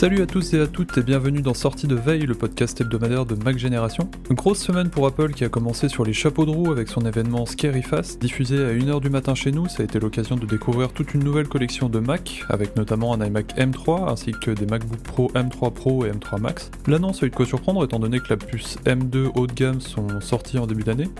Salut 0.00 0.22
à 0.22 0.26
tous 0.26 0.54
et 0.54 0.58
à 0.58 0.66
toutes 0.66 0.96
et 0.96 1.02
bienvenue 1.02 1.42
dans 1.42 1.52
Sortie 1.52 1.86
de 1.86 1.94
Veille, 1.94 2.24
le 2.24 2.34
podcast 2.34 2.80
hebdomadaire 2.80 3.26
de 3.26 3.34
Mac 3.34 3.58
Génération. 3.58 4.10
Grosse 4.30 4.60
semaine 4.60 4.88
pour 4.88 5.06
Apple 5.06 5.34
qui 5.34 5.44
a 5.44 5.50
commencé 5.50 5.90
sur 5.90 6.04
les 6.04 6.14
chapeaux 6.14 6.46
de 6.46 6.50
roue 6.50 6.72
avec 6.72 6.88
son 6.88 7.04
événement 7.04 7.44
Scary 7.44 7.82
Fast, 7.82 8.18
diffusé 8.18 8.64
à 8.64 8.72
1h 8.72 9.02
du 9.02 9.10
matin 9.10 9.34
chez 9.34 9.52
nous. 9.52 9.68
Ça 9.68 9.82
a 9.82 9.84
été 9.84 10.00
l'occasion 10.00 10.36
de 10.36 10.46
découvrir 10.46 10.94
toute 10.94 11.12
une 11.12 11.22
nouvelle 11.22 11.48
collection 11.48 11.90
de 11.90 11.98
Mac, 11.98 12.46
avec 12.48 12.76
notamment 12.76 13.12
un 13.12 13.22
iMac 13.22 13.54
M3 13.58 14.10
ainsi 14.10 14.32
que 14.32 14.52
des 14.52 14.64
MacBook 14.64 15.00
Pro 15.00 15.30
M3 15.34 15.70
Pro 15.70 16.06
et 16.06 16.10
M3 16.10 16.40
Max. 16.40 16.70
L'annonce 16.86 17.22
a 17.22 17.26
eu 17.26 17.28
de 17.28 17.34
quoi 17.34 17.44
surprendre 17.44 17.84
étant 17.84 17.98
donné 17.98 18.20
que 18.20 18.30
la 18.30 18.38
puce 18.38 18.78
M2 18.86 19.32
haut 19.34 19.46
de 19.46 19.52
gamme 19.52 19.82
sont 19.82 20.22
sorties 20.22 20.56
en 20.56 20.66
début 20.66 20.84
d'année. 20.84 21.10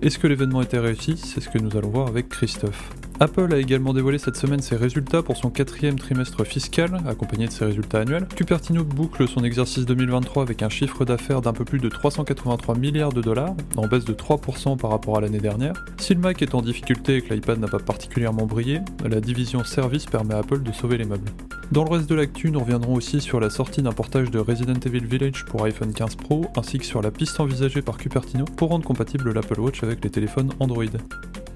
Est-ce 0.00 0.20
que 0.20 0.28
l'événement 0.28 0.62
était 0.62 0.78
réussi? 0.78 1.16
C'est 1.16 1.40
ce 1.40 1.48
que 1.48 1.58
nous 1.58 1.76
allons 1.76 1.90
voir 1.90 2.06
avec 2.06 2.28
Christophe. 2.28 2.88
Apple 3.20 3.52
a 3.52 3.58
également 3.58 3.92
dévoilé 3.92 4.16
cette 4.18 4.36
semaine 4.36 4.60
ses 4.60 4.76
résultats 4.76 5.24
pour 5.24 5.36
son 5.36 5.50
quatrième 5.50 5.98
trimestre 5.98 6.44
fiscal, 6.44 7.00
accompagné 7.04 7.48
de 7.48 7.52
ses 7.52 7.64
résultats 7.64 8.00
annuels. 8.02 8.28
Cupertino 8.28 8.84
boucle 8.84 9.26
son 9.26 9.42
exercice 9.42 9.84
2023 9.86 10.44
avec 10.44 10.62
un 10.62 10.68
chiffre 10.68 11.04
d'affaires 11.04 11.40
d'un 11.40 11.52
peu 11.52 11.64
plus 11.64 11.80
de 11.80 11.88
383 11.88 12.76
milliards 12.76 13.12
de 13.12 13.20
dollars, 13.20 13.56
en 13.76 13.88
baisse 13.88 14.04
de 14.04 14.12
3% 14.12 14.78
par 14.78 14.90
rapport 14.90 15.18
à 15.18 15.20
l'année 15.20 15.40
dernière. 15.40 15.84
Si 15.96 16.14
le 16.14 16.20
Mac 16.20 16.42
est 16.42 16.54
en 16.54 16.62
difficulté 16.62 17.16
et 17.16 17.22
que 17.22 17.34
l'iPad 17.34 17.58
n'a 17.58 17.66
pas 17.66 17.80
particulièrement 17.80 18.46
brillé, 18.46 18.82
la 19.04 19.20
division 19.20 19.64
service 19.64 20.06
permet 20.06 20.34
à 20.34 20.38
Apple 20.38 20.62
de 20.62 20.70
sauver 20.70 20.96
les 20.96 21.04
meubles. 21.04 21.30
Dans 21.72 21.82
le 21.82 21.90
reste 21.90 22.08
de 22.08 22.14
l'actu, 22.14 22.52
nous 22.52 22.60
reviendrons 22.60 22.94
aussi 22.94 23.20
sur 23.20 23.40
la 23.40 23.50
sortie 23.50 23.82
d'un 23.82 23.92
portage 23.92 24.30
de 24.30 24.38
Resident 24.38 24.78
Evil 24.86 25.04
Village 25.04 25.44
pour 25.44 25.64
iPhone 25.64 25.92
15 25.92 26.14
Pro, 26.14 26.46
ainsi 26.56 26.78
que 26.78 26.84
sur 26.84 27.02
la 27.02 27.10
piste 27.10 27.40
envisagée 27.40 27.82
par 27.82 27.98
Cupertino 27.98 28.44
pour 28.44 28.68
rendre 28.68 28.84
compatible 28.84 29.32
l'Apple 29.32 29.58
Watch 29.58 29.82
avec 29.82 30.04
les 30.04 30.10
téléphones 30.10 30.52
Android. 30.60 30.84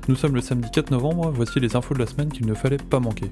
Nous 0.09 0.17
sommes 0.17 0.35
le 0.35 0.41
samedi 0.41 0.69
4 0.71 0.91
novembre, 0.91 1.31
voici 1.33 1.61
les 1.61 1.77
infos 1.77 1.95
de 1.95 2.01
la 2.01 2.07
semaine 2.07 2.29
qu'il 2.29 2.47
ne 2.47 2.55
fallait 2.55 2.77
pas 2.77 2.99
manquer. 2.99 3.31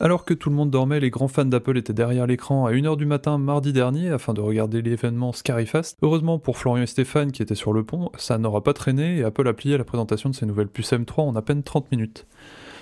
Alors 0.00 0.24
que 0.24 0.34
tout 0.34 0.50
le 0.50 0.56
monde 0.56 0.70
dormait, 0.70 0.98
les 0.98 1.10
grands 1.10 1.28
fans 1.28 1.44
d'Apple 1.44 1.76
étaient 1.76 1.92
derrière 1.92 2.26
l'écran 2.26 2.66
à 2.66 2.72
1h 2.72 2.96
du 2.96 3.06
matin 3.06 3.38
mardi 3.38 3.72
dernier 3.72 4.08
afin 4.10 4.32
de 4.34 4.40
regarder 4.40 4.82
l'événement 4.82 5.32
Scaryfast. 5.32 5.96
Heureusement 6.02 6.40
pour 6.40 6.58
Florian 6.58 6.82
et 6.82 6.86
Stéphane 6.86 7.30
qui 7.30 7.40
étaient 7.40 7.54
sur 7.54 7.72
le 7.72 7.84
pont, 7.84 8.10
ça 8.16 8.38
n'aura 8.38 8.64
pas 8.64 8.72
traîné 8.72 9.18
et 9.18 9.22
Apple 9.22 9.46
a 9.46 9.52
plié 9.52 9.78
la 9.78 9.84
présentation 9.84 10.28
de 10.28 10.34
ses 10.34 10.46
nouvelles 10.46 10.68
puces 10.68 10.92
M3 10.92 11.20
en 11.20 11.36
à 11.36 11.42
peine 11.42 11.62
30 11.62 11.92
minutes. 11.92 12.26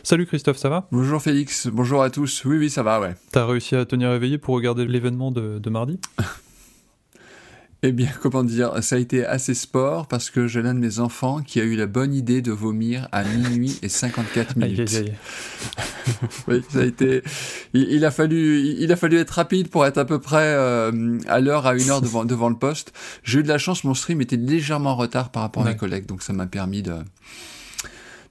Salut 0.02 0.24
Christophe, 0.24 0.56
ça 0.56 0.70
va? 0.70 0.88
Bonjour 0.92 1.20
Félix, 1.20 1.66
bonjour 1.66 2.02
à 2.02 2.08
tous. 2.08 2.44
Oui, 2.46 2.56
oui, 2.56 2.70
ça 2.70 2.82
va, 2.82 3.00
ouais. 3.00 3.14
T'as 3.32 3.44
réussi 3.44 3.76
à 3.76 3.84
tenir 3.84 4.12
éveillé 4.12 4.38
pour 4.38 4.54
regarder 4.54 4.86
l'événement 4.86 5.30
de, 5.30 5.58
de 5.58 5.70
mardi? 5.70 6.00
Eh 7.84 7.92
bien, 7.92 8.08
comment 8.20 8.42
dire, 8.42 8.82
ça 8.82 8.96
a 8.96 8.98
été 8.98 9.24
assez 9.24 9.54
sport 9.54 10.08
parce 10.08 10.30
que 10.30 10.48
j'ai 10.48 10.62
l'un 10.62 10.74
de 10.74 10.80
mes 10.80 10.98
enfants 10.98 11.42
qui 11.42 11.60
a 11.60 11.62
eu 11.62 11.76
la 11.76 11.86
bonne 11.86 12.12
idée 12.12 12.42
de 12.42 12.50
vomir 12.50 13.06
à 13.12 13.22
minuit 13.22 13.78
et 13.82 13.88
54 13.88 14.56
minutes. 14.56 14.80
Aïe, 14.80 14.96
aïe, 14.96 15.12
aïe. 15.78 16.12
oui, 16.48 16.62
ça 16.68 16.80
a 16.80 16.84
été. 16.84 17.22
Il, 17.74 17.82
il 17.82 18.04
a 18.04 18.10
fallu, 18.10 18.58
il 18.80 18.90
a 18.90 18.96
fallu 18.96 19.16
être 19.18 19.30
rapide 19.30 19.68
pour 19.68 19.86
être 19.86 19.98
à 19.98 20.04
peu 20.04 20.18
près 20.18 20.42
euh, 20.42 21.18
à 21.28 21.38
l'heure, 21.38 21.66
à 21.68 21.74
une 21.76 21.88
heure 21.88 22.00
devant, 22.00 22.24
devant 22.24 22.48
le 22.48 22.56
poste. 22.56 22.92
J'ai 23.22 23.38
eu 23.38 23.42
de 23.44 23.48
la 23.48 23.58
chance, 23.58 23.84
mon 23.84 23.94
stream 23.94 24.20
était 24.20 24.36
légèrement 24.36 24.90
en 24.90 24.96
retard 24.96 25.30
par 25.30 25.42
rapport 25.42 25.64
à 25.64 25.70
mes 25.70 25.76
collègues, 25.76 26.06
donc 26.06 26.22
ça 26.22 26.32
m'a 26.32 26.46
permis 26.46 26.82
de 26.82 26.94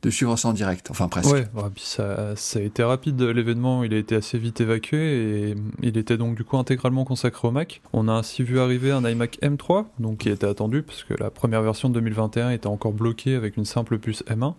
de 0.01 0.09
suivre 0.09 0.35
ça 0.37 0.49
en 0.49 0.53
direct, 0.53 0.89
enfin 0.91 1.07
presque. 1.07 1.31
Ouais, 1.31 1.47
ça, 1.77 2.33
a 2.55 2.59
été 2.59 2.83
rapide 2.83 3.21
l'événement, 3.21 3.83
il 3.83 3.93
a 3.93 3.97
été 3.97 4.15
assez 4.15 4.37
vite 4.37 4.61
évacué 4.61 5.49
et 5.49 5.55
il 5.81 5.97
était 5.97 6.17
donc 6.17 6.35
du 6.35 6.43
coup 6.43 6.57
intégralement 6.57 7.03
consacré 7.03 7.47
au 7.47 7.51
Mac. 7.51 7.81
On 7.93 8.07
a 8.07 8.13
ainsi 8.13 8.43
vu 8.43 8.59
arriver 8.59 8.91
un 8.91 9.07
iMac 9.07 9.39
M3, 9.41 9.85
donc 9.99 10.19
qui 10.19 10.29
était 10.29 10.47
attendu 10.47 10.83
parce 10.83 11.03
que 11.03 11.13
la 11.15 11.29
première 11.29 11.61
version 11.61 11.89
de 11.89 11.95
2021 11.95 12.51
était 12.51 12.67
encore 12.67 12.93
bloquée 12.93 13.35
avec 13.35 13.57
une 13.57 13.65
simple 13.65 13.97
puce 13.97 14.23
M1. 14.27 14.53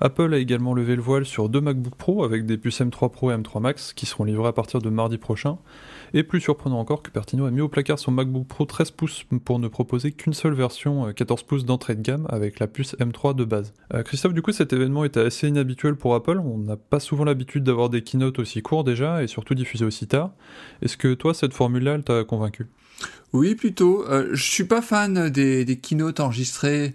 Apple 0.00 0.32
a 0.32 0.38
également 0.38 0.74
levé 0.74 0.94
le 0.94 1.02
voile 1.02 1.24
sur 1.24 1.48
deux 1.48 1.60
MacBook 1.60 1.94
Pro 1.96 2.22
avec 2.22 2.46
des 2.46 2.56
puces 2.56 2.80
M3 2.80 3.10
Pro 3.10 3.32
et 3.32 3.34
M3 3.34 3.60
Max 3.60 3.92
qui 3.92 4.06
seront 4.06 4.24
livrés 4.24 4.48
à 4.48 4.52
partir 4.52 4.80
de 4.80 4.90
mardi 4.90 5.18
prochain. 5.18 5.58
Et 6.14 6.22
plus 6.22 6.40
surprenant 6.40 6.78
encore, 6.78 7.02
Cupertino 7.02 7.44
a 7.46 7.50
mis 7.50 7.60
au 7.60 7.68
placard 7.68 7.98
son 7.98 8.10
MacBook 8.10 8.46
Pro 8.46 8.64
13 8.64 8.90
pouces 8.92 9.24
pour 9.44 9.58
ne 9.58 9.68
proposer 9.68 10.12
qu'une 10.12 10.32
seule 10.32 10.54
version 10.54 11.08
euh, 11.08 11.12
14 11.12 11.42
pouces 11.42 11.64
d'entrée 11.64 11.94
de 11.94 12.02
gamme 12.02 12.26
avec 12.30 12.58
la 12.58 12.66
puce 12.66 12.94
M3 12.98 13.34
de 13.34 13.44
base. 13.44 13.74
Euh, 13.94 14.02
Christophe, 14.02 14.34
du 14.34 14.42
coup, 14.42 14.52
cet 14.52 14.72
événement 14.72 15.04
était 15.04 15.20
assez 15.20 15.48
inhabituel 15.48 15.96
pour 15.96 16.14
Apple. 16.14 16.38
On 16.38 16.58
n'a 16.58 16.76
pas 16.76 17.00
souvent 17.00 17.24
l'habitude 17.24 17.64
d'avoir 17.64 17.90
des 17.90 18.02
keynotes 18.02 18.38
aussi 18.38 18.62
courts 18.62 18.84
déjà 18.84 19.22
et 19.22 19.26
surtout 19.26 19.54
diffusés 19.54 19.84
aussi 19.84 20.06
tard. 20.06 20.30
Est-ce 20.82 20.96
que 20.96 21.14
toi, 21.14 21.34
cette 21.34 21.52
formule-là, 21.54 21.94
elle 21.94 22.04
t'a 22.04 22.24
convaincu? 22.24 22.66
Oui, 23.32 23.54
plutôt. 23.54 24.04
Euh, 24.08 24.30
je 24.32 24.42
suis 24.42 24.64
pas 24.64 24.80
fan 24.82 25.28
des, 25.28 25.64
des 25.64 25.76
keynotes 25.76 26.18
enregistrées 26.18 26.94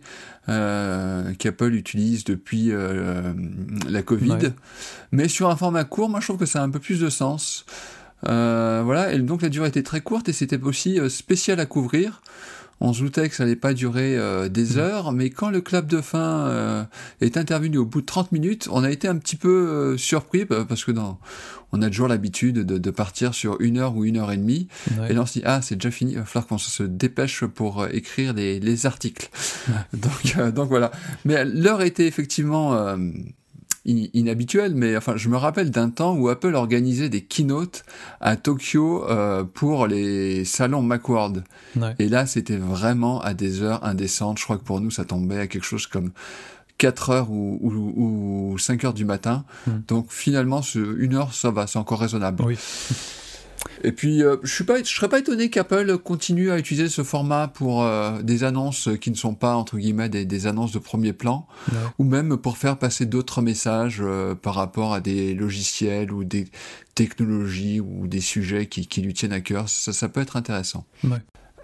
euh, 0.50 1.34
qu'Apple 1.36 1.74
utilise 1.76 2.24
depuis 2.24 2.72
euh, 2.72 3.34
la 3.88 4.02
Covid, 4.02 4.32
Ouais. 4.32 4.54
mais 5.12 5.28
sur 5.28 5.50
un 5.50 5.56
format 5.56 5.84
court, 5.86 6.10
moi 6.10 6.20
je 6.20 6.26
trouve 6.26 6.38
que 6.40 6.46
ça 6.46 6.62
a 6.62 6.64
un 6.66 6.70
peu 6.70 6.80
plus 6.80 7.00
de 7.00 7.10
sens. 7.10 7.66
Euh, 8.28 8.82
voilà, 8.84 9.14
et 9.14 9.20
donc 9.20 9.42
la 9.42 9.50
durée 9.50 9.68
était 9.68 9.84
très 9.84 10.02
courte 10.02 10.30
et 10.30 10.34
c'était 10.34 10.62
aussi 10.62 11.00
euh, 11.00 11.10
spécial 11.10 11.60
à 11.60 11.66
couvrir. 11.66 12.22
On 12.86 12.92
se 12.92 13.02
doutait 13.02 13.30
que 13.30 13.36
ça 13.36 13.44
n'allait 13.46 13.56
pas 13.56 13.74
durer 13.74 14.18
euh, 14.18 14.50
des 14.50 14.78
heures, 14.78 15.14
mais 15.14 15.30
quand 15.30 15.50
le 15.50 15.62
clap 15.62 15.88
de 15.88 16.02
fin 16.02 16.48
euh, 16.48 16.84
est 17.22 17.38
intervenu 17.38 17.78
au 17.78 17.86
bout 17.86 18.02
de 18.02 18.06
30 18.06 18.34
minutes, 18.34 18.68
on 18.72 18.84
a 18.84 18.92
été 18.92 19.08
un 19.08 19.16
petit 19.16 19.38
peu 19.38 19.48
euh, 19.48 19.98
surpris 19.98 20.46
parce 20.46 20.84
que 20.84 20.92
dans, 20.92 21.18
on 21.72 21.82
a 21.82 21.88
toujours 21.88 22.10
l'habitude 22.10 22.60
de, 22.60 22.78
de 22.78 22.92
partir 22.92 23.34
sur 23.34 23.62
une 23.62 23.78
heure 23.78 23.96
ou 23.96 24.04
une 24.04 24.18
heure 24.18 24.34
et 24.34 24.38
demie. 24.38 24.68
Ouais. 25.00 25.12
Et 25.12 25.14
là, 25.14 25.22
on 25.22 25.26
se 25.26 25.40
dit, 25.40 25.42
ah, 25.46 25.62
c'est 25.62 25.76
déjà 25.76 25.92
fini, 25.92 26.12
il 26.12 26.18
va 26.18 26.26
falloir 26.26 26.48
qu'on 26.48 26.58
se 26.58 26.84
dépêche 26.84 27.46
pour 27.46 27.88
écrire 27.88 28.34
les, 28.34 28.60
les 28.60 28.86
articles. 28.86 29.30
donc, 29.94 30.36
euh, 30.38 30.52
donc 30.52 30.68
voilà. 30.68 30.92
Mais 31.24 31.46
l'heure 31.46 31.84
était 31.84 32.08
effectivement 32.08 32.98
in- 33.88 34.08
inhabituelle, 34.14 34.74
mais 34.76 34.96
enfin, 34.98 35.18
je 35.18 35.30
me 35.30 35.38
rappelle 35.38 35.72
d'un 35.72 35.90
temps 35.90 36.16
où 36.16 36.30
Apple 36.30 36.56
organisait 36.56 37.10
des 37.10 37.22
keynotes 37.22 37.84
à 38.22 38.36
Tokyo 38.36 39.06
euh, 39.10 39.44
pour 39.44 39.88
les 39.88 40.46
salons 40.46 40.82
Macworld. 40.82 41.44
Ouais. 41.76 41.96
Et 42.00 42.10
là, 42.10 42.26
c'était 42.26 42.58
vraiment 42.58 43.22
à 43.22 43.34
des 43.34 43.62
heures 43.62 43.84
indécentes. 43.84 44.40
Je 44.40 44.44
crois 44.44 44.58
que 44.58 44.64
pour 44.64 44.80
nous, 44.82 44.92
ça 44.92 45.06
tombait 45.06 45.40
à 45.40 45.48
quelque 45.48 45.66
chose 45.66 45.88
comme 45.88 46.12
4 46.78 47.10
heures 47.12 47.32
ou, 47.32 47.60
ou, 47.62 48.52
ou 48.54 48.58
5 48.58 48.84
heures 48.86 48.94
du 48.94 49.06
matin. 49.06 49.46
Hmm. 49.68 49.80
Donc 49.88 50.08
finalement, 50.10 50.62
ce, 50.62 50.80
une 51.00 51.16
heure, 51.16 51.34
ça 51.34 51.52
va, 51.52 51.68
c'est 51.68 51.80
encore 51.80 52.00
raisonnable. 52.00 52.44
Oui. 52.46 52.58
Et 53.84 53.92
puis, 53.92 54.22
je 54.44 54.54
suis 54.54 54.64
pas, 54.64 54.82
je 54.82 54.94
serais 54.94 55.10
pas 55.10 55.20
étonné 55.20 55.50
qu'Apple 55.50 55.98
continue 55.98 56.52
à 56.52 56.58
utiliser 56.58 56.90
ce 56.90 57.04
format 57.04 57.48
pour 57.48 57.86
des 58.22 58.44
annonces 58.44 58.90
qui 59.02 59.12
ne 59.12 59.16
sont 59.16 59.36
pas 59.36 59.56
entre 59.56 59.78
guillemets 59.78 60.10
des, 60.10 60.48
annonces 60.48 60.72
de 60.72 60.80
premier 60.80 61.14
plan, 61.14 61.48
ou 62.00 62.04
même 62.04 62.38
pour 62.38 62.58
faire 62.58 62.78
passer 62.78 63.06
d'autres 63.06 63.42
messages 63.42 64.04
par 64.42 64.56
rapport 64.56 64.94
à 64.94 65.02
des 65.02 65.34
logiciels 65.34 66.12
ou 66.12 66.24
des 66.24 66.46
technologies 66.96 67.80
ou 67.80 68.08
des 68.08 68.22
sujets 68.22 68.68
qui, 68.68 68.88
qui 68.88 69.02
lui 69.02 69.14
tiennent 69.14 69.34
à 69.34 69.42
cœur. 69.42 69.70
Ça, 69.70 69.94
ça 69.94 70.10
peut 70.10 70.22
être 70.22 70.38
intéressant. 70.38 70.86
Ouais. 71.04 71.20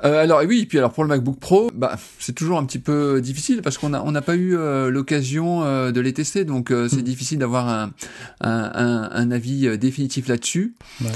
Euh, 0.06 0.24
alors 0.24 0.42
oui, 0.48 0.66
puis 0.66 0.78
alors 0.78 0.94
pour 0.94 1.04
le 1.04 1.10
MacBook 1.10 1.40
Pro, 1.40 1.72
bah 1.74 1.98
c'est 2.20 2.34
toujours 2.34 2.58
un 2.58 2.66
petit 2.66 2.80
peu 2.80 3.20
difficile 3.22 3.62
parce 3.62 3.78
qu'on 3.78 3.94
a 3.94 4.02
on 4.02 4.12
n'a 4.12 4.22
pas 4.22 4.36
eu 4.36 4.56
euh, 4.56 4.90
l'occasion 4.90 5.64
euh, 5.64 5.92
de 5.92 6.00
les 6.00 6.14
tester, 6.14 6.46
donc 6.46 6.70
c'est 6.70 6.98
hmm. 6.98 7.02
difficile 7.02 7.40
d'avoir 7.40 7.68
un, 7.68 7.92
un, 8.40 9.10
un, 9.12 9.32
avis 9.32 9.78
définitif 9.78 10.28
là-dessus. 10.28 10.76
Ouais. 11.02 11.12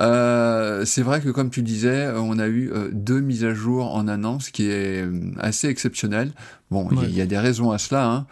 C'est 0.00 1.02
vrai 1.02 1.20
que 1.20 1.30
comme 1.30 1.50
tu 1.50 1.62
disais, 1.62 2.08
on 2.16 2.38
a 2.38 2.48
eu 2.48 2.72
deux 2.92 3.20
mises 3.20 3.44
à 3.44 3.54
jour 3.54 3.94
en 3.94 4.08
un 4.08 4.24
an, 4.24 4.40
ce 4.40 4.50
qui 4.50 4.68
est 4.70 5.04
assez 5.38 5.68
exceptionnel. 5.68 6.32
Bon, 6.70 6.88
il 7.02 7.14
y, 7.14 7.20
a 7.20 7.26
des 7.26 7.38
raisons 7.38 7.70
à 7.70 7.78
cela. 7.78 8.06
Hein. 8.06 8.26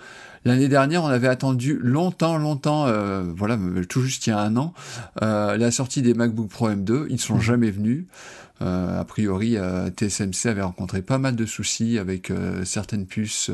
L'année 0.45 0.69
dernière, 0.69 1.03
on 1.03 1.09
avait 1.09 1.29
attendu 1.29 1.79
longtemps, 1.81 2.39
longtemps, 2.39 2.87
voilà, 3.37 3.59
tout 3.89 4.01
juste 4.03 4.27
il 4.27 4.31
y 4.31 4.33
a 4.33 4.41
un 4.41 4.57
an, 4.57 4.73
la 5.21 5.71
sortie 5.71 6.03
des 6.03 6.15
MacBook 6.15 6.49
Pro 6.49 6.71
M2. 6.71 7.07
Ils 7.09 7.15
ne 7.15 7.19
sont 7.19 7.41
jamais 7.41 7.71
venus. 7.71 8.05
Euh, 8.61 9.01
a 9.01 9.05
priori, 9.05 9.57
euh, 9.57 9.89
TSMC 9.91 10.47
avait 10.47 10.63
rencontré 10.63 11.01
pas 11.03 11.19
mal 11.19 11.37
de 11.37 11.47
soucis 11.47 11.99
avec 11.99 12.31
euh, 12.31 12.65
certaines 12.65 13.07
puces 13.07 13.51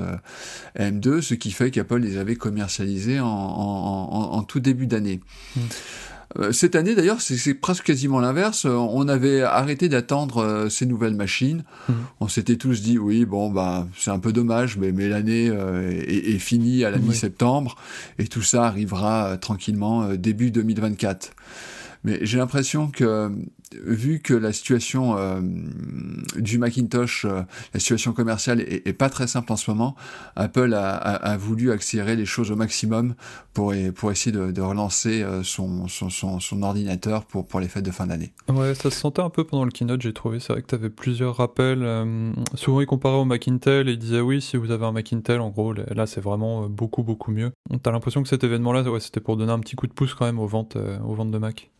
M2, 0.78 1.20
ce 1.20 1.34
qui 1.34 1.50
fait 1.50 1.70
qu'Apple 1.70 1.98
les 1.98 2.16
avait 2.16 2.36
commercialisées 2.36 3.20
en, 3.20 4.42
tout 4.48 4.60
début 4.60 4.86
d'année. 4.86 5.20
Hmm. 5.56 5.60
Cette 6.50 6.74
année, 6.74 6.94
d'ailleurs, 6.94 7.20
c'est 7.20 7.54
presque 7.54 7.84
quasiment 7.84 8.20
l'inverse. 8.20 8.64
On 8.64 9.08
avait 9.08 9.42
arrêté 9.42 9.88
d'attendre 9.88 10.66
ces 10.68 10.84
nouvelles 10.84 11.14
machines. 11.14 11.64
Hmm. 11.88 11.92
On 12.20 12.28
s'était 12.28 12.56
tous 12.56 12.82
dit, 12.82 12.98
oui, 12.98 13.24
bon, 13.24 13.50
bah, 13.50 13.86
c'est 13.96 14.10
un 14.10 14.18
peu 14.18 14.32
dommage, 14.32 14.76
mais, 14.76 14.90
mais 14.90 15.08
l'année 15.08 15.46
est, 15.46 16.38
finie 16.38 16.84
à 16.84 16.90
la 16.90 16.98
mi-septembre 16.98 17.76
et 18.18 18.26
tout 18.26 18.42
ça 18.42 18.64
arrivera 18.64 19.36
tranquillement 19.36 20.14
début 20.14 20.50
2024. 20.50 21.30
Mais 22.04 22.18
j'ai 22.22 22.38
l'impression 22.38 22.88
que 22.90 23.30
vu 23.82 24.20
que 24.20 24.34
la 24.34 24.52
situation 24.52 25.16
euh, 25.16 25.40
du 26.36 26.58
Macintosh, 26.58 27.24
euh, 27.24 27.42
la 27.72 27.80
situation 27.80 28.12
commerciale 28.12 28.60
est, 28.60 28.92
pas 28.92 29.08
très 29.08 29.26
simple 29.26 29.52
en 29.52 29.56
ce 29.56 29.70
moment, 29.70 29.96
Apple 30.36 30.74
a, 30.74 31.36
voulu 31.36 31.72
accélérer 31.72 32.16
les 32.16 32.26
choses 32.26 32.50
au 32.50 32.56
maximum 32.56 33.14
pour, 33.52 33.74
pour 33.94 34.12
essayer 34.12 34.32
de, 34.32 34.60
relancer 34.60 35.22
euh, 35.22 35.42
son, 35.42 35.88
son, 35.88 36.62
ordinateur 36.62 37.24
pour, 37.24 37.46
pour 37.46 37.60
les 37.60 37.68
fêtes 37.68 37.84
de 37.84 37.90
fin 37.90 38.06
d'année. 38.06 38.32
Ouais, 38.48 38.74
ça 38.74 38.90
se 38.90 38.98
sentait 38.98 39.22
un 39.22 39.30
peu 39.30 39.44
pendant 39.44 39.64
le 39.64 39.70
keynote, 39.70 40.02
j'ai 40.02 40.12
trouvé. 40.12 40.40
C'est 40.40 40.52
vrai 40.52 40.62
que 40.62 40.68
tu 40.68 40.74
avais 40.74 40.90
plusieurs 40.90 41.36
rappels. 41.36 41.86
souvent, 42.54 42.80
ils 42.80 42.86
comparaient 42.86 43.16
au 43.16 43.24
Macintel 43.24 43.88
et 43.88 43.92
ils 43.92 43.98
disaient 43.98 44.20
oui, 44.20 44.40
si 44.40 44.56
vous 44.56 44.70
avez 44.70 44.86
un 44.86 44.92
Macintel, 44.92 45.40
en 45.40 45.50
gros, 45.50 45.72
là, 45.72 46.06
c'est 46.06 46.20
vraiment 46.20 46.68
beaucoup, 46.68 47.02
beaucoup 47.02 47.30
mieux. 47.30 47.52
T'as 47.82 47.90
l'impression 47.90 48.22
que 48.22 48.28
cet 48.28 48.44
événement-là, 48.44 48.82
ouais, 48.82 49.00
c'était 49.00 49.20
pour 49.20 49.36
donner 49.36 49.52
un 49.52 49.60
petit 49.60 49.76
coup 49.76 49.86
de 49.86 49.92
pouce 49.92 50.14
quand 50.14 50.26
même 50.26 50.38
aux 50.38 50.46
ventes, 50.46 50.76
aux 50.76 51.14
ventes 51.14 51.30
de 51.30 51.38
Mac. 51.38 51.70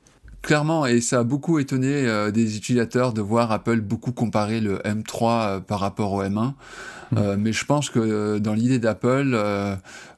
Clairement, 0.44 0.84
et 0.84 1.00
ça 1.00 1.20
a 1.20 1.24
beaucoup 1.24 1.58
étonné 1.58 1.88
euh, 1.88 2.30
des 2.30 2.58
utilisateurs 2.58 3.14
de 3.14 3.22
voir 3.22 3.50
Apple 3.50 3.80
beaucoup 3.80 4.12
comparer 4.12 4.60
le 4.60 4.76
M3 4.80 5.22
euh, 5.22 5.60
par 5.60 5.80
rapport 5.80 6.12
au 6.12 6.22
M1. 6.22 6.28
Mm. 6.28 6.52
Euh, 7.16 7.36
mais 7.38 7.54
je 7.54 7.64
pense 7.64 7.88
que 7.88 8.36
dans 8.36 8.52
l'idée 8.52 8.78
d'Apple, 8.78 9.38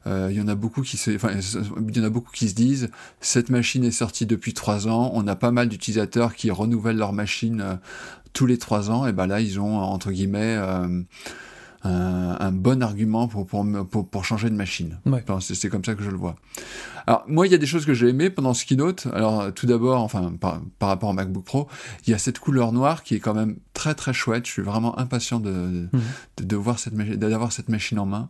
il 0.04 0.32
y 0.32 0.40
en 0.40 0.48
a 0.48 0.56
beaucoup 0.56 0.82
qui 0.82 0.96
se, 0.96 1.14
enfin, 1.14 1.30
il 1.88 1.96
y 1.96 2.00
en 2.00 2.04
a 2.04 2.10
beaucoup 2.10 2.32
qui 2.32 2.48
se 2.48 2.56
disent 2.56 2.90
cette 3.20 3.50
machine 3.50 3.84
est 3.84 3.92
sortie 3.92 4.26
depuis 4.26 4.52
trois 4.52 4.88
ans. 4.88 5.12
On 5.14 5.28
a 5.28 5.36
pas 5.36 5.52
mal 5.52 5.68
d'utilisateurs 5.68 6.34
qui 6.34 6.50
renouvellent 6.50 6.98
leur 6.98 7.12
machine 7.12 7.78
tous 8.32 8.46
les 8.46 8.58
trois 8.58 8.90
ans. 8.90 9.06
Et 9.06 9.12
ben 9.12 9.28
là, 9.28 9.40
ils 9.40 9.60
ont 9.60 9.78
entre 9.78 10.10
guillemets 10.10 10.58
un, 11.82 12.52
bon 12.52 12.82
argument 12.82 13.28
pour, 13.28 13.46
pour, 13.46 13.64
pour, 14.08 14.24
changer 14.24 14.50
de 14.50 14.54
machine. 14.54 14.98
c'est 15.40 15.68
comme 15.68 15.84
ça 15.84 15.94
que 15.94 16.02
je 16.02 16.10
le 16.10 16.16
vois. 16.16 16.36
Alors, 17.06 17.24
moi, 17.28 17.46
il 17.46 17.52
y 17.52 17.54
a 17.54 17.58
des 17.58 17.66
choses 17.66 17.86
que 17.86 17.94
j'ai 17.94 18.08
aimées 18.08 18.30
pendant 18.30 18.54
ce 18.54 18.64
keynote. 18.64 19.06
Alors, 19.12 19.52
tout 19.54 19.66
d'abord, 19.66 20.02
enfin, 20.02 20.32
par, 20.40 20.60
par, 20.78 20.88
rapport 20.88 21.10
au 21.10 21.12
MacBook 21.12 21.44
Pro, 21.44 21.68
il 22.06 22.10
y 22.10 22.14
a 22.14 22.18
cette 22.18 22.38
couleur 22.38 22.72
noire 22.72 23.04
qui 23.04 23.14
est 23.14 23.20
quand 23.20 23.34
même 23.34 23.56
très 23.74 23.94
très 23.94 24.12
chouette. 24.12 24.46
Je 24.46 24.52
suis 24.52 24.62
vraiment 24.62 24.98
impatient 24.98 25.38
de, 25.38 25.88
mhm. 25.92 26.02
de, 26.42 26.56
voir 26.56 26.78
cette, 26.78 26.94
d'avoir 26.94 27.52
cette 27.52 27.68
machine 27.68 27.98
en 27.98 28.06
main. 28.06 28.28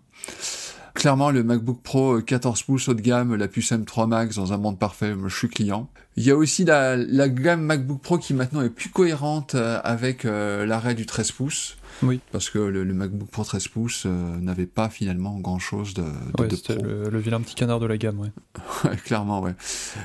Clairement, 0.97 1.31
le 1.31 1.45
MacBook 1.45 1.83
Pro 1.83 2.23
14 2.23 2.63
pouces 2.63 2.89
haut 2.89 2.95
de 2.95 3.03
gamme, 3.03 3.35
la 3.35 3.49
puce 3.49 3.71
M3 3.71 4.09
Max 4.09 4.37
dans 4.37 4.55
un 4.55 4.57
monde 4.57 4.79
parfait, 4.79 5.15
je 5.27 5.37
suis 5.37 5.49
client. 5.49 5.91
Il 6.17 6.25
y 6.25 6.31
a 6.31 6.37
aussi 6.37 6.65
la, 6.65 6.97
la 6.97 7.29
gamme 7.29 7.61
MacBook 7.61 8.01
Pro 8.01 8.17
qui 8.17 8.33
maintenant 8.33 8.63
est 8.63 8.71
plus 8.71 8.89
cohérente 8.89 9.55
euh, 9.55 9.79
avec 9.85 10.25
euh, 10.25 10.65
l'arrêt 10.65 10.95
du 10.95 11.05
13 11.05 11.33
pouces. 11.33 11.77
Oui. 12.03 12.21
Parce 12.33 12.51
que 12.51 12.59
le, 12.59 12.85
MacBook 12.85 13.31
Pro 13.31 13.45
13 13.45 13.69
pouces 13.69 14.03
euh, 14.07 14.37
n'avait 14.39 14.67
pas 14.67 14.89
finalement 14.89 15.39
grand 15.39 15.59
chose 15.59 15.95
de, 15.95 16.03
de, 16.03 16.43
ouais, 16.43 16.49
c'était 16.51 16.77
le, 16.77 17.19
vilain 17.19 17.41
petit 17.41 17.55
canard 17.55 17.81
de 17.81 17.87
la 17.87 17.97
gamme, 17.97 18.21
ouais. 18.85 18.97
clairement, 19.05 19.41
ouais. 19.41 19.55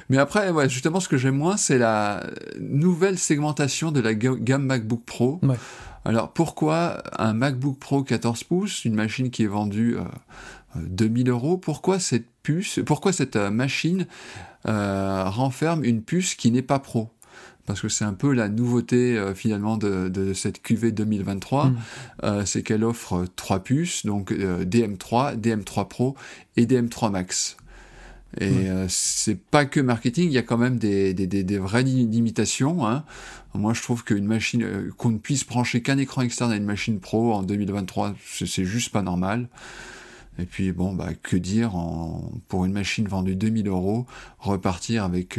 Mais 0.10 0.18
après, 0.18 0.52
ouais, 0.52 0.70
justement, 0.70 1.00
ce 1.00 1.08
que 1.08 1.18
j'aime 1.18 1.38
moins, 1.38 1.58
c'est 1.58 1.78
la 1.78 2.26
nouvelle 2.60 3.18
segmentation 3.18 3.92
de 3.92 4.00
la 4.00 4.14
gamme 4.14 4.66
MacBook 4.66 5.04
Pro. 5.06 5.40
Ouais. 5.44 5.58
Alors, 6.04 6.32
pourquoi 6.32 7.04
un 7.18 7.34
MacBook 7.34 7.78
Pro 7.78 8.04
14 8.04 8.44
pouces, 8.46 8.86
une 8.86 8.96
machine 8.96 9.30
qui 9.30 9.44
est 9.44 9.48
vendue 9.48 9.98
euh, 9.98 10.04
2000 10.76 11.30
euh, 11.30 11.32
euros, 11.34 11.58
pourquoi 11.58 12.00
cette 12.00 12.26
puce, 12.42 12.80
pourquoi 12.86 13.14
cette 13.14 13.36
euh, 13.36 13.52
machine 13.52 14.08
renferme 14.64 15.84
une 15.84 16.04
puce 16.04 16.36
qui 16.36 16.52
n'est 16.52 16.62
pas 16.62 16.80
pro? 16.80 17.10
Parce 17.72 17.80
que 17.80 17.88
c'est 17.88 18.04
un 18.04 18.14
peu 18.14 18.34
la 18.34 18.50
nouveauté 18.50 19.18
euh, 19.18 19.34
finalement 19.34 19.78
de, 19.78 20.34
cette 20.34 20.62
QV 20.62 20.92
2023, 20.92 21.68
mm. 21.68 21.78
euh, 22.24 22.46
c'est 22.46 22.64
qu'elle 22.64 22.84
offre 22.84 23.26
trois 23.38 23.64
puces, 23.64 24.06
donc 24.06 24.34
euh, 24.34 24.66
DM3, 24.66 25.40
DM3 25.40 25.88
Pro 25.88 26.18
et 26.58 26.66
DM3 26.66 27.12
Max. 27.12 27.56
Et 28.40 28.68
c'est 28.88 29.38
pas 29.38 29.66
que 29.66 29.82
marketing, 29.82 30.28
il 30.28 30.32
y 30.32 30.38
a 30.38 30.42
quand 30.42 30.58
même 30.58 30.78
des, 30.78 31.14
des, 31.14 31.58
vraies 31.58 31.84
limitations. 31.84 32.88
Hein. 32.88 33.04
Moi, 33.54 33.74
je 33.74 33.82
trouve 33.82 34.06
qu'une 34.06 34.26
machine, 34.26 34.90
qu'on 34.96 35.10
ne 35.10 35.18
puisse 35.18 35.46
brancher 35.46 35.82
qu'un 35.82 35.98
écran 35.98 36.22
externe 36.22 36.54
à 36.54 36.56
une 36.56 36.64
machine 36.64 37.02
pro 37.02 37.34
en 37.34 37.44
2023, 37.44 38.16
c'est 38.26 38.64
juste 38.64 38.94
pas 38.94 39.02
normal. 39.02 39.50
Et 40.40 40.46
puis 40.46 40.72
bon, 40.72 40.94
bah 40.94 41.10
que 41.22 41.36
dire 41.36 41.74
pour 42.48 42.64
une 42.64 42.72
machine 42.72 43.06
vendue 43.06 43.36
2000 43.36 43.68
euros, 43.68 44.06
repartir 44.40 45.04
avec 45.04 45.38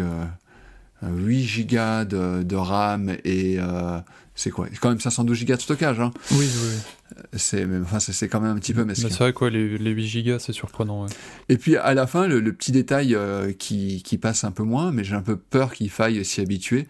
8 1.11 1.45
gigas 1.45 2.05
de, 2.05 2.55
RAM 2.55 3.17
et 3.25 3.57
euh, 3.59 3.99
c'est 4.35 4.51
quoi? 4.51 4.67
C'est 4.73 4.79
quand 4.79 4.89
même 4.89 5.01
512 5.01 5.37
gigas 5.37 5.57
de 5.57 5.63
stockage. 5.63 6.01
Hein. 6.01 6.13
Oui, 6.33 6.47
oui. 6.47 7.27
C'est 7.35 7.67
enfin, 7.83 8.01
c'est 8.01 8.29
quand 8.29 8.41
même 8.41 8.57
un 8.57 8.59
petit 8.59 8.73
peu 8.73 8.85
mesquin. 8.85 9.09
C'est 9.11 9.19
vrai 9.19 9.33
quoi, 9.33 9.51
les, 9.51 9.77
les 9.77 9.91
8 9.91 10.07
gigas, 10.07 10.39
c'est 10.39 10.53
surprenant. 10.53 11.07
Et 11.49 11.59
puis 11.59 11.77
à 11.77 11.93
la 11.95 12.07
fin, 12.07 12.27
le, 12.27 12.53
petit 12.53 12.73
détail 12.73 13.15
euh, 13.15 13.53
qui, 13.53 14.03
qui, 14.03 14.17
passe 14.17 14.45
un 14.45 14.51
peu 14.51 14.63
moins, 14.63 14.93
mais 14.93 15.05
j'ai 15.05 15.15
un 15.15 15.23
peu 15.23 15.37
peur 15.37 15.75
qu'il 15.75 15.91
faille 15.91 16.25
s'y 16.25 16.41
habituer, 16.41 16.87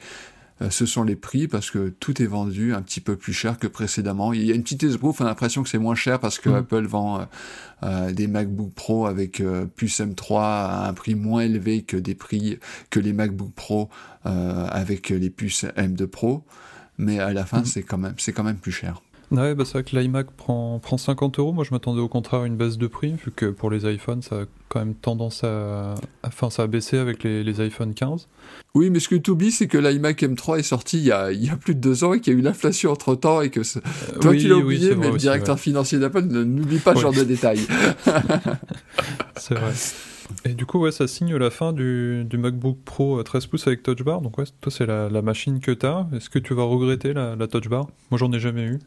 ce 0.70 0.86
sont 0.86 1.02
les 1.04 1.16
prix 1.16 1.48
parce 1.48 1.70
que 1.70 1.88
tout 1.88 2.22
est 2.22 2.26
vendu 2.26 2.74
un 2.74 2.82
petit 2.82 3.00
peu 3.00 3.16
plus 3.16 3.32
cher 3.32 3.58
que 3.58 3.66
précédemment. 3.66 4.32
Il 4.32 4.44
y 4.44 4.52
a 4.52 4.54
une 4.54 4.62
petite 4.62 4.82
esbrouf, 4.84 5.20
on 5.20 5.24
a 5.24 5.28
l'impression 5.28 5.62
que 5.62 5.68
c'est 5.68 5.78
moins 5.78 5.94
cher 5.94 6.20
parce 6.20 6.38
que 6.38 6.48
mm. 6.48 6.54
Apple 6.54 6.86
vend 6.86 7.20
euh, 7.20 7.24
euh, 7.84 8.12
des 8.12 8.26
MacBook 8.26 8.72
Pro 8.74 9.06
avec 9.06 9.42
puce 9.76 10.00
M3 10.00 10.40
à 10.40 10.88
un 10.88 10.92
prix 10.94 11.14
moins 11.14 11.42
élevé 11.42 11.82
que 11.82 11.96
des 11.96 12.14
prix 12.14 12.58
que 12.90 13.00
les 13.00 13.12
MacBook 13.12 13.52
Pro 13.54 13.90
avec 14.24 15.08
les 15.08 15.30
puces 15.30 15.64
M2 15.76 16.06
Pro. 16.06 16.44
Mais 16.98 17.18
à 17.18 17.32
la 17.32 17.44
fin, 17.44 17.60
mm. 17.60 17.66
c'est 17.66 17.82
quand 17.82 17.98
même 17.98 18.14
c'est 18.18 18.32
quand 18.32 18.44
même 18.44 18.58
plus 18.58 18.72
cher. 18.72 19.02
Ouais, 19.32 19.54
bah 19.54 19.64
c'est 19.64 19.72
vrai 19.72 19.82
que 19.82 19.96
l'iMac 19.96 20.30
prend, 20.32 20.78
prend 20.78 20.98
50 20.98 21.38
euros. 21.38 21.52
Moi, 21.52 21.64
je 21.64 21.70
m'attendais 21.70 22.02
au 22.02 22.08
contraire 22.08 22.42
à 22.42 22.46
une 22.46 22.56
baisse 22.56 22.76
de 22.76 22.86
prix, 22.86 23.12
vu 23.12 23.32
que 23.34 23.46
pour 23.46 23.70
les 23.70 23.90
iPhones, 23.90 24.20
ça 24.20 24.42
a 24.42 24.44
quand 24.68 24.80
même 24.80 24.94
tendance 24.94 25.42
à. 25.42 25.94
Enfin, 26.22 26.50
ça 26.50 26.64
a 26.64 26.66
baissé 26.66 26.98
avec 26.98 27.24
les, 27.24 27.42
les 27.42 27.60
iPhone 27.62 27.94
15. 27.94 28.28
Oui, 28.74 28.90
mais 28.90 29.00
ce 29.00 29.08
que 29.08 29.14
tu 29.14 29.30
oublies, 29.30 29.50
c'est 29.50 29.68
que 29.68 29.78
l'iMac 29.78 30.22
M3 30.22 30.58
est 30.58 30.62
sorti 30.62 30.98
il 30.98 31.04
y, 31.04 31.12
a, 31.12 31.32
il 31.32 31.44
y 31.44 31.48
a 31.48 31.56
plus 31.56 31.74
de 31.74 31.80
deux 31.80 32.04
ans 32.04 32.12
et 32.12 32.20
qu'il 32.20 32.34
y 32.34 32.36
a 32.36 32.38
eu 32.38 32.42
l'inflation 32.42 32.92
entre 32.92 33.14
temps 33.14 33.40
et 33.40 33.48
que. 33.48 33.60
Euh, 33.60 34.20
toi, 34.20 34.36
tu 34.36 34.48
l'as 34.48 34.56
oublié, 34.56 34.94
mais 34.94 35.10
le 35.10 35.16
directeur 35.16 35.58
financier 35.58 35.98
d'Apple 35.98 36.24
n'oublie 36.24 36.78
pas 36.78 36.94
ce 36.94 37.00
genre 37.00 37.14
de 37.14 37.24
détails. 37.24 37.66
c'est 39.36 39.54
vrai. 39.54 39.72
Et 40.44 40.54
du 40.54 40.66
coup, 40.66 40.78
ouais, 40.78 40.92
ça 40.92 41.06
signe 41.06 41.34
la 41.36 41.50
fin 41.50 41.72
du, 41.72 42.24
du 42.24 42.38
MacBook 42.38 42.78
Pro 42.84 43.22
13 43.22 43.46
pouces 43.46 43.66
avec 43.66 43.82
Touch 43.82 44.02
Bar. 44.02 44.20
Donc, 44.20 44.38
ouais, 44.38 44.44
toi, 44.60 44.72
c'est 44.72 44.86
la, 44.86 45.08
la, 45.08 45.22
machine 45.22 45.60
que 45.60 45.70
tu 45.70 45.86
as. 45.86 46.06
Est-ce 46.14 46.30
que 46.30 46.38
tu 46.38 46.54
vas 46.54 46.64
regretter 46.64 47.12
la, 47.12 47.36
la 47.36 47.46
Touch 47.46 47.68
Bar? 47.68 47.86
Moi, 48.10 48.18
j'en 48.18 48.32
ai 48.32 48.40
jamais 48.40 48.64
eu. 48.64 48.78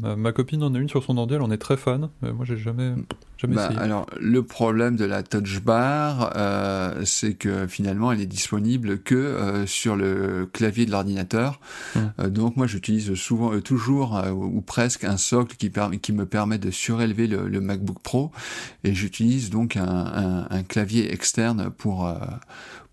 Ma, 0.00 0.16
ma, 0.16 0.32
copine 0.32 0.62
en 0.62 0.74
a 0.74 0.78
une 0.78 0.88
sur 0.88 1.02
son 1.02 1.16
ordi, 1.18 1.34
elle 1.34 1.42
en 1.42 1.50
est 1.50 1.58
très 1.58 1.76
fan. 1.76 2.08
Mais 2.22 2.32
moi, 2.32 2.44
j'ai 2.44 2.56
jamais, 2.56 2.94
jamais 3.36 3.56
bah, 3.56 3.66
essayé. 3.66 3.80
Alors, 3.80 4.06
le 4.20 4.42
problème 4.42 4.96
de 4.96 5.04
la 5.04 5.22
Touch 5.22 5.60
Bar, 5.60 6.32
euh, 6.36 7.02
c'est 7.04 7.34
que 7.34 7.66
finalement, 7.66 8.12
elle 8.12 8.20
est 8.20 8.26
disponible 8.26 8.98
que 8.98 9.14
euh, 9.14 9.66
sur 9.66 9.96
le 9.96 10.48
clavier 10.52 10.86
de 10.86 10.90
l'ordinateur. 10.90 11.60
Hum. 11.96 12.12
Euh, 12.20 12.28
donc, 12.30 12.56
moi, 12.56 12.66
j'utilise 12.66 13.14
souvent, 13.14 13.52
euh, 13.52 13.60
toujours 13.60 14.16
euh, 14.16 14.30
ou 14.30 14.60
presque 14.60 15.04
un 15.04 15.16
socle 15.16 15.56
qui, 15.56 15.70
qui 16.00 16.12
me 16.12 16.26
permet 16.26 16.58
de 16.58 16.70
surélever 16.70 17.26
le, 17.26 17.48
le 17.48 17.60
MacBook 17.60 18.00
Pro. 18.00 18.30
Et 18.84 18.94
j'utilise 18.94 19.50
donc 19.50 19.76
un, 19.76 19.82
un, 19.82 20.46
un 20.50 20.62
clavier 20.68 21.12
externe 21.12 21.70
pour, 21.70 22.06
euh, 22.06 22.14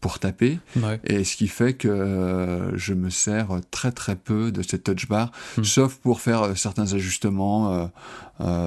pour 0.02 0.20
taper. 0.20 0.60
Ouais. 0.78 1.00
Et 1.04 1.24
ce 1.24 1.36
qui 1.36 1.48
fait 1.48 1.74
que 1.74 1.88
euh, 1.88 2.76
je 2.78 2.94
me 2.94 3.10
sers 3.10 3.48
très 3.72 3.92
très 3.92 4.16
peu 4.16 4.52
de 4.52 4.62
cette 4.62 4.84
touch 4.84 5.08
bar, 5.08 5.32
Hmm. 5.58 5.64
sauf 5.64 5.96
pour 5.96 6.22
faire 6.22 6.44
euh, 6.44 6.56
certains 6.56 6.94
ajustements, 6.94 7.92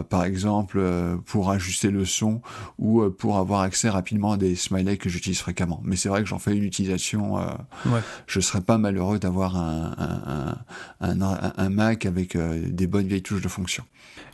par 0.08 0.24
exemple 0.24 0.82
pour 1.26 1.50
ajuster 1.50 1.90
le 1.90 2.06
son 2.06 2.40
ou 2.78 3.02
pour 3.10 3.36
avoir 3.36 3.60
accès 3.60 3.90
rapidement 3.90 4.32
à 4.32 4.36
des 4.38 4.56
smileys 4.56 4.96
que 4.96 5.10
j'utilise 5.10 5.40
fréquemment. 5.40 5.80
Mais 5.84 5.96
c'est 5.96 6.08
vrai 6.08 6.22
que 6.22 6.28
j'en 6.28 6.38
fais 6.38 6.56
une 6.56 6.64
utilisation. 6.64 7.34
Ouais. 7.84 8.00
je 8.26 8.40
serais 8.40 8.62
pas 8.62 8.78
malheureux 8.78 9.18
d'avoir 9.18 9.56
un, 9.56 9.94
un, 9.98 10.58
un, 11.06 11.20
un, 11.20 11.52
un 11.56 11.68
Mac 11.68 12.06
avec 12.06 12.36
des 12.38 12.86
bonnes 12.86 13.06
vieilles 13.08 13.22
touches 13.22 13.42
de 13.42 13.48
fonction. 13.48 13.84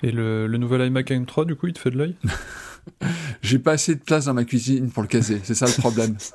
Et 0.04 0.12
le, 0.12 0.46
le 0.46 0.58
nouvel 0.58 0.86
iMac 0.86 1.10
M3, 1.10 1.46
du 1.46 1.56
coup, 1.56 1.66
il 1.66 1.72
te 1.72 1.80
fait 1.80 1.90
de 1.90 1.98
l'œil? 1.98 2.14
J'ai 3.42 3.58
pas 3.58 3.72
assez 3.72 3.94
de 3.94 4.00
place 4.00 4.26
dans 4.26 4.34
ma 4.34 4.44
cuisine 4.44 4.90
pour 4.90 5.02
le 5.02 5.08
caser, 5.08 5.40
c'est 5.44 5.54
ça 5.54 5.66
le 5.66 5.72
problème. 5.80 6.16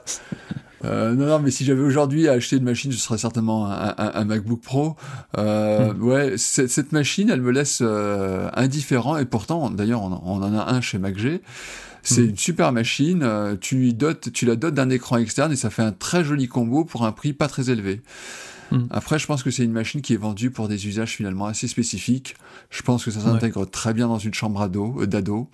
Euh, 0.86 1.14
non, 1.14 1.26
non, 1.26 1.40
mais 1.40 1.52
si 1.52 1.66
j'avais 1.66 1.82
aujourd'hui 1.82 2.30
à 2.30 2.32
acheter 2.32 2.56
une 2.56 2.64
machine, 2.64 2.90
ce 2.94 3.00
serait 3.00 3.18
certainement 3.18 3.70
un, 3.70 3.90
un- 3.98 4.12
un 4.14 4.24
MacBook 4.24 4.62
Pro. 4.62 4.96
Euh, 5.38 5.94
Ouais, 5.96 6.36
cette, 6.38 6.94
machine, 6.94 7.30
elle 7.30 7.42
me 7.42 7.52
laisse 7.52 7.80
euh, 7.82 8.50
indifférent, 8.54 9.18
et 9.18 9.26
pourtant, 9.26 9.70
d'ailleurs, 9.72 10.02
on, 10.04 10.22
on 10.24 10.42
en 10.42 10.58
a 10.58 10.72
un 10.74 10.80
chez 10.80 10.98
MacG. 10.98 11.42
C'est 12.02 12.22
Mm. 12.22 12.30
une 12.30 12.38
super 12.38 12.72
machine. 12.72 13.58
Tu 13.60 13.76
lui 13.76 13.94
dotes, 13.94 14.32
tu 14.32 14.46
la 14.46 14.56
dotes 14.56 14.74
d'un 14.74 14.90
écran 14.90 15.18
externe 15.18 15.52
et 15.52 15.58
ça 15.58 15.70
fait 15.70 15.82
un 15.84 15.92
très 15.92 16.24
joli 16.24 16.48
combo 16.48 16.86
pour 16.86 17.06
un 17.06 17.12
prix 17.12 17.34
pas 17.34 17.50
très 17.50 17.70
élevé. 17.70 18.02
Mm. 18.72 18.86
Après, 18.92 19.18
je 19.20 19.26
pense 19.26 19.44
que 19.44 19.52
c'est 19.52 19.64
une 19.64 19.72
machine 19.72 20.02
qui 20.02 20.14
est 20.14 20.18
vendue 20.18 20.52
pour 20.52 20.68
des 20.68 20.88
usages 20.88 21.16
finalement 21.16 21.46
assez 21.46 21.68
spécifiques. 21.68 22.36
Je 22.70 22.82
pense 22.82 23.06
que 23.06 23.12
ça 23.12 23.20
s'intègre 23.22 23.66
très 23.66 23.94
bien 23.94 24.08
dans 24.08 24.20
une 24.20 24.34
chambre 24.34 24.62
euh, 24.62 25.06
d'ado. 25.06 25.50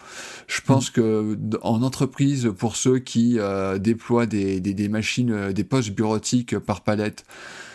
Je 0.47 0.61
pense 0.61 0.89
que 0.89 1.35
d- 1.35 1.57
en 1.61 1.81
entreprise, 1.81 2.51
pour 2.57 2.75
ceux 2.75 2.99
qui 2.99 3.39
euh, 3.39 3.77
déploient 3.77 4.25
des, 4.25 4.59
des, 4.59 4.73
des 4.73 4.89
machines, 4.89 5.31
euh, 5.31 5.53
des 5.53 5.63
postes 5.63 5.91
bureautiques 5.91 6.57
par 6.59 6.81
palette, 6.81 7.25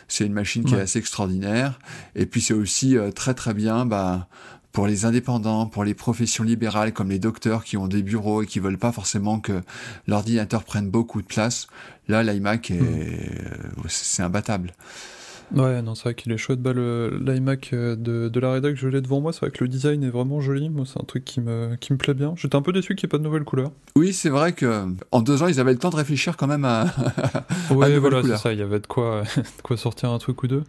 c'est 0.08 0.26
une 0.26 0.32
machine 0.32 0.64
qui 0.64 0.74
est 0.74 0.80
assez 0.80 0.98
extraordinaire. 0.98 1.78
Et 2.16 2.26
puis 2.26 2.40
c'est 2.40 2.54
aussi 2.54 2.96
euh, 2.96 3.10
très 3.12 3.32
très 3.34 3.54
bien 3.54 3.86
bah, 3.86 4.26
pour 4.72 4.86
les 4.86 5.04
indépendants, 5.04 5.66
pour 5.66 5.84
les 5.84 5.94
professions 5.94 6.44
libérales 6.44 6.92
comme 6.92 7.10
les 7.10 7.18
docteurs 7.18 7.64
qui 7.64 7.76
ont 7.76 7.86
des 7.88 8.02
bureaux 8.02 8.42
et 8.42 8.46
qui 8.46 8.58
veulent 8.60 8.78
pas 8.78 8.92
forcément 8.92 9.40
que 9.40 9.62
l'ordinateur 10.06 10.64
prenne 10.64 10.90
beaucoup 10.90 11.22
de 11.22 11.26
place. 11.26 11.66
Là, 12.08 12.22
l'iMac 12.24 12.70
est, 12.72 12.80
euh, 12.80 13.82
c'est 13.88 14.22
imbattable. 14.22 14.72
Ouais, 15.54 15.82
non, 15.82 15.94
c'est 15.94 16.04
vrai 16.04 16.14
qu'il 16.14 16.30
est 16.32 16.36
chouette. 16.38 16.60
Bah, 16.62 16.72
le- 16.72 17.20
L'iMac 17.24 17.70
euh, 17.72 17.96
de, 17.96 18.28
de 18.28 18.40
la 18.40 18.52
rédac, 18.52 18.76
je 18.76 18.86
l'ai 18.88 19.00
devant 19.00 19.20
moi. 19.20 19.32
C'est 19.32 19.40
vrai 19.40 19.50
que 19.50 19.64
le 19.64 19.68
design 19.68 20.04
est 20.04 20.10
vraiment 20.10 20.40
joli. 20.40 20.68
Moi, 20.70 20.84
c'est 20.86 21.00
un 21.00 21.04
truc 21.04 21.24
qui 21.24 21.40
me, 21.40 21.74
qui 21.76 21.92
me 21.92 21.98
plaît 21.98 22.14
bien. 22.14 22.34
J'étais 22.36 22.56
un 22.56 22.62
peu 22.62 22.72
déçu 22.72 22.94
qu'il 22.94 23.06
n'y 23.06 23.10
ait 23.10 23.12
pas 23.12 23.18
de 23.18 23.24
nouvelles 23.24 23.44
couleurs. 23.44 23.72
Oui, 23.96 24.12
c'est 24.12 24.28
vrai 24.30 24.52
que 24.52 24.84
en 25.10 25.22
deux 25.22 25.42
ans, 25.42 25.48
ils 25.48 25.58
avaient 25.60 25.72
le 25.72 25.78
temps 25.78 25.90
de 25.90 25.96
réfléchir 25.96 26.36
quand 26.36 26.46
même 26.46 26.64
à. 26.64 26.84
Ouais, 27.70 27.94
nouvelle 27.94 27.98
voilà, 27.98 28.22
c'est 28.22 28.36
ça. 28.36 28.52
Il 28.52 28.58
y 28.58 28.62
avait 28.62 28.80
de 28.80 28.86
quoi, 28.86 29.22
de 29.36 29.62
quoi 29.62 29.76
sortir 29.76 30.10
un 30.10 30.18
truc 30.18 30.42
ou 30.42 30.46
deux. 30.46 30.62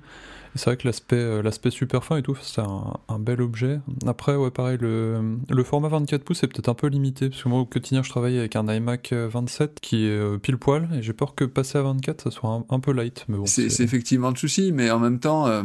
C'est 0.55 0.65
vrai 0.65 0.77
que 0.77 0.87
l'aspect, 0.87 1.15
euh, 1.15 1.41
l'aspect 1.41 1.71
super 1.71 2.03
fin 2.03 2.17
et 2.17 2.21
tout, 2.21 2.37
c'est 2.41 2.61
un, 2.61 2.93
un 3.07 3.19
bel 3.19 3.41
objet. 3.41 3.79
Après, 4.05 4.35
ouais, 4.35 4.51
pareil, 4.51 4.77
le, 4.81 5.37
le 5.49 5.63
format 5.63 5.87
24 5.87 6.23
pouces 6.23 6.43
est 6.43 6.47
peut-être 6.47 6.69
un 6.69 6.73
peu 6.73 6.87
limité, 6.87 7.29
parce 7.29 7.41
que 7.43 7.49
moi, 7.49 7.59
au 7.59 7.65
quotidien, 7.65 8.03
je 8.03 8.09
travaille 8.09 8.37
avec 8.37 8.55
un 8.55 8.67
iMac 8.67 9.13
euh, 9.13 9.29
27 9.31 9.79
qui 9.79 10.05
est 10.05 10.09
euh, 10.09 10.37
pile 10.37 10.57
poil, 10.57 10.89
et 10.93 11.01
j'ai 11.01 11.13
peur 11.13 11.35
que 11.35 11.45
passer 11.45 11.77
à 11.77 11.83
24, 11.83 12.23
ça 12.23 12.31
soit 12.31 12.49
un, 12.49 12.65
un 12.69 12.79
peu 12.79 12.91
light. 12.91 13.25
Mais 13.29 13.37
bon, 13.37 13.45
c'est 13.45 13.69
c'est 13.69 13.83
effectivement 13.83 14.29
le 14.29 14.35
souci, 14.35 14.71
mais 14.73 14.91
en 14.91 14.99
même 14.99 15.19
temps, 15.19 15.47
euh, 15.47 15.63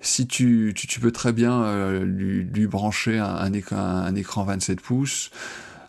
si 0.00 0.26
tu, 0.26 0.72
tu, 0.76 0.86
tu 0.86 1.00
peux 1.00 1.12
très 1.12 1.32
bien 1.32 1.62
euh, 1.62 2.04
lui, 2.04 2.44
lui 2.44 2.66
brancher 2.66 3.18
un, 3.18 3.24
un, 3.24 3.52
écran, 3.54 3.76
un 3.76 4.14
écran 4.14 4.44
27 4.44 4.80
pouces 4.82 5.30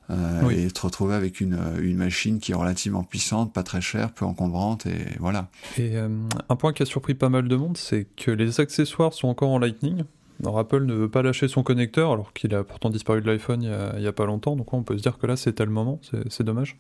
euh, 0.10 0.42
Oui. 0.44 0.56
et 0.60 0.72
te 0.72 0.82
retrouver 0.82 1.16
avec 1.16 1.42
une, 1.42 1.60
une 1.82 1.98
machine 1.98 2.40
qui 2.40 2.52
est 2.52 2.56
relativement 2.56 3.04
puissante, 3.04 3.54
pas 3.54 3.64
très 3.64 3.82
chère, 3.82 4.12
peu 4.12 4.26
encombrante, 4.26 4.86
et 4.86 5.06
voilà. 5.20 5.50
Et 5.78 5.98
euh, 5.98 6.10
un 6.50 6.56
point 6.56 6.74
qui 6.74 6.84
a 6.84 6.86
surpris 6.86 7.14
pas 7.14 7.30
mal 7.30 7.48
de 7.48 7.56
monde, 7.56 7.78
c'est 7.78 8.08
que 8.16 8.32
les 8.32 8.60
accessoires 8.60 9.14
sont 9.14 9.28
encore 9.28 9.50
en 9.50 9.60
Lightning. 9.60 10.04
Alors 10.42 10.60
Apple 10.60 10.84
ne 10.84 10.94
veut 10.94 11.10
pas 11.10 11.22
lâcher 11.22 11.48
son 11.48 11.64
connecteur, 11.64 12.12
alors 12.12 12.34
qu'il 12.34 12.54
a 12.54 12.64
pourtant 12.64 12.90
disparu 12.90 13.22
de 13.22 13.28
l'iPhone 13.28 13.64
il 13.64 14.02
y 14.04 14.08
a, 14.08 14.14
pas 14.14 14.26
longtemps, 14.26 14.56
donc 14.56 14.74
on 14.74 14.84
peut 14.84 14.98
se 14.98 15.02
dire 15.02 15.18
que 15.18 15.28
là 15.28 15.38
c'était 15.38 15.66
le 15.66 15.72
moment, 15.72 16.02
c'est 16.30 16.44
dommage. 16.44 16.78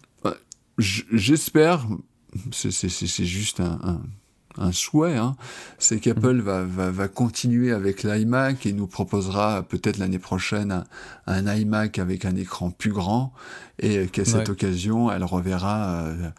J'espère, 0.77 1.87
c'est 2.51 3.25
juste 3.25 3.61
un, 3.61 3.79
un, 3.83 4.01
un 4.57 4.71
souhait, 4.71 5.17
hein, 5.17 5.35
c'est 5.79 5.99
qu'Apple 5.99 6.39
va, 6.41 6.63
va, 6.63 6.89
va 6.91 7.07
continuer 7.07 7.71
avec 7.71 8.03
l'iMac 8.03 8.65
et 8.65 8.73
nous 8.73 8.87
proposera 8.87 9.63
peut-être 9.63 9.97
l'année 9.97 10.19
prochaine 10.19 10.71
un, 10.71 10.83
un 11.27 11.55
iMac 11.55 11.99
avec 11.99 12.25
un 12.25 12.35
écran 12.35 12.71
plus 12.71 12.91
grand 12.91 13.33
et 13.79 14.07
qu'à 14.07 14.23
cette 14.25 14.35
Ouais. 14.35 14.49
occasion, 14.51 15.11
elle 15.11 15.23
reverra 15.23 16.03
euh, 16.03 16.29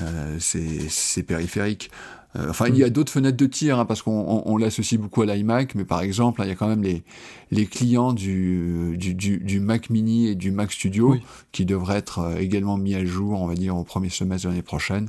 euh, 0.00 0.38
ses, 0.38 0.88
ses 0.88 1.22
périphériques. 1.22 1.90
Euh, 2.36 2.48
enfin, 2.48 2.68
il 2.68 2.76
y 2.76 2.82
a 2.84 2.88
d'autres 2.88 3.12
fenêtres 3.12 3.36
de 3.36 3.44
tir, 3.46 3.78
hein, 3.78 3.84
parce 3.84 4.00
qu'on 4.00 4.12
on, 4.26 4.42
on 4.46 4.56
l'associe 4.56 4.98
beaucoup 5.00 5.20
à 5.22 5.26
l'iMac, 5.26 5.74
mais 5.74 5.84
par 5.84 6.00
exemple, 6.00 6.40
hein, 6.40 6.44
il 6.46 6.48
y 6.48 6.52
a 6.52 6.54
quand 6.54 6.68
même 6.68 6.82
les, 6.82 7.02
les 7.50 7.66
clients 7.66 8.12
du, 8.14 8.96
du, 8.96 9.14
du, 9.14 9.36
du 9.38 9.60
Mac 9.60 9.90
Mini 9.90 10.28
et 10.28 10.34
du 10.34 10.50
Mac 10.50 10.72
Studio 10.72 11.10
Oui. 11.12 11.22
qui 11.52 11.66
devraient 11.66 11.98
être 11.98 12.20
euh, 12.20 12.38
également 12.38 12.78
mis 12.78 12.94
à 12.94 13.04
jour, 13.04 13.40
on 13.40 13.46
va 13.46 13.54
dire, 13.54 13.76
au 13.76 13.84
premier 13.84 14.08
semestre 14.08 14.46
de 14.46 14.50
l'année 14.52 14.62
prochaine. 14.62 15.08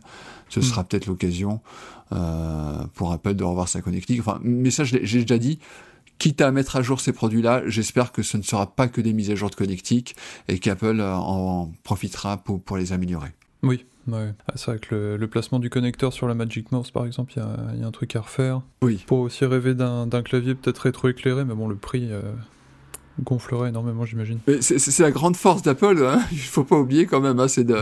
Ce 0.50 0.60
Mm. 0.60 0.64
sera 0.64 0.84
peut-être 0.84 1.08
l'occasion 1.08 1.62
euh, 2.12 2.84
pour 2.94 3.12
Apple 3.12 3.34
de 3.36 3.44
revoir 3.44 3.68
sa 3.68 3.82
connectique. 3.82 4.20
Enfin, 4.20 4.40
mais 4.44 4.70
ça, 4.72 4.84
je 4.84 4.98
l'ai- 4.98 5.06
j'ai 5.06 5.22
déjà 5.22 5.38
dit. 5.38 5.60
Quitte 6.20 6.42
à 6.42 6.52
mettre 6.52 6.76
à 6.76 6.82
jour 6.84 7.02
ces 7.02 7.12
produits-là, 7.12 7.64
j'espère 7.66 8.12
que 8.12 8.22
ce 8.22 8.38
ne 8.38 8.44
sera 8.44 8.68
pas 8.76 8.88
que 8.88 9.02
des 9.02 9.14
mises 9.14 9.32
à 9.32 9.36
jour 9.36 9.50
de 9.50 9.56
connectique 9.56 10.16
et 10.48 10.60
qu'Apple 10.60 11.00
euh, 11.00 11.16
en 11.16 11.72
profitera 11.84 12.38
pour, 12.38 12.62
pour 12.62 12.78
les 12.78 12.94
améliorer. 12.94 13.30
Oui, 13.64 13.84
ouais. 14.08 14.34
Ah, 14.48 14.54
c'est 14.56 14.66
vrai 14.72 14.80
que 14.80 14.94
le, 14.96 15.18
le 15.18 15.28
placement 15.28 15.60
du 15.60 15.70
connecteur 15.70 16.14
sur 16.14 16.28
la 16.28 16.34
Magic 16.34 16.72
Mouse 16.72 16.92
par 16.92 17.06
exemple, 17.06 17.34
il 17.36 17.40
y 17.40 17.42
a, 17.42 17.58
il 17.76 17.80
y 17.82 17.84
a 17.84 17.88
un 17.88 17.92
truc 17.92 18.16
à 18.16 18.22
refaire. 18.22 18.62
Oui. 18.82 19.04
Pour 19.08 19.20
aussi 19.20 19.46
rêver 19.46 19.74
d'un 19.76 20.08
d'un 20.08 20.22
clavier 20.22 20.56
peut-être 20.56 20.80
rétro-éclairé, 20.80 21.46
mais 21.46 21.54
bon, 21.54 21.68
le 21.68 21.76
prix 21.76 22.08
euh, 22.12 22.22
gonflerait 23.22 23.70
énormément, 23.70 24.06
j'imagine. 24.06 24.40
Mais 24.48 24.62
c'est- 24.62 25.00
la 25.00 25.12
grande 25.12 25.36
force 25.36 25.62
d'Apple, 25.62 26.04
hein. 26.06 26.20
il 26.32 26.38
faut 26.40 26.64
pas 26.64 26.78
oublier 26.78 27.06
quand 27.06 27.22
même. 27.22 27.40
Hein, 27.40 27.48
c'est 27.48 27.64
de- 27.64 27.74
Ouais. 27.76 27.82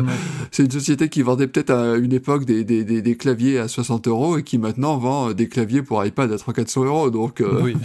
c'est 0.52 0.64
une 0.66 0.72
société 0.72 1.08
qui 1.10 1.22
vendait 1.22 1.48
peut-être 1.48 1.70
à 1.72 1.96
une 1.98 2.12
époque 2.14 2.44
des, 2.46 2.64
des, 2.66 2.84
des, 2.84 3.02
des 3.02 3.16
claviers 3.18 3.58
à 3.60 3.68
60 3.68 4.08
euros 4.08 4.38
et 4.38 4.44
qui 4.44 4.58
maintenant 4.58 4.98
vend 4.98 5.30
euh, 5.30 5.34
des 5.34 5.48
claviers 5.48 5.82
pour 5.84 6.04
iPad 6.06 6.32
à 6.32 6.36
300-400 6.36 6.86
euros. 6.86 7.10
Donc 7.10 7.40
euh, 7.42 7.62
Oui, 7.64 7.76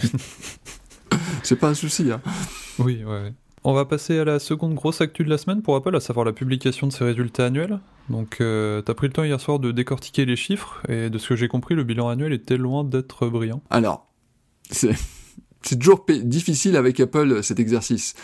c'est 1.43 1.55
pas 1.55 1.69
un 1.69 1.73
souci. 1.73 2.11
Hein. 2.11 2.21
oui, 2.79 3.03
ouais. 3.05 3.33
On 3.69 3.73
va 3.73 3.83
passer 3.83 4.17
à 4.17 4.23
la 4.23 4.39
seconde 4.39 4.75
grosse 4.75 5.01
actu 5.01 5.25
de 5.25 5.29
la 5.29 5.37
semaine 5.37 5.61
pour 5.61 5.75
Apple, 5.75 5.93
à 5.93 5.99
savoir 5.99 6.25
la 6.25 6.31
publication 6.31 6.87
de 6.87 6.93
ses 6.93 7.03
résultats 7.03 7.47
annuels. 7.47 7.81
Donc, 8.07 8.37
euh, 8.39 8.81
t'as 8.81 8.93
pris 8.93 9.07
le 9.07 9.13
temps 9.13 9.25
hier 9.25 9.41
soir 9.41 9.59
de 9.59 9.73
décortiquer 9.73 10.23
les 10.23 10.37
chiffres, 10.37 10.81
et 10.87 11.09
de 11.09 11.17
ce 11.17 11.27
que 11.27 11.35
j'ai 11.35 11.49
compris, 11.49 11.75
le 11.75 11.83
bilan 11.83 12.07
annuel 12.07 12.31
était 12.31 12.55
loin 12.55 12.85
d'être 12.85 13.27
brillant. 13.27 13.61
Alors, 13.69 14.07
c'est 14.71 14.95
toujours 15.81 16.05
difficile 16.07 16.77
avec 16.77 16.97
Apple 17.01 17.43
cet 17.43 17.59
exercice. 17.59 18.15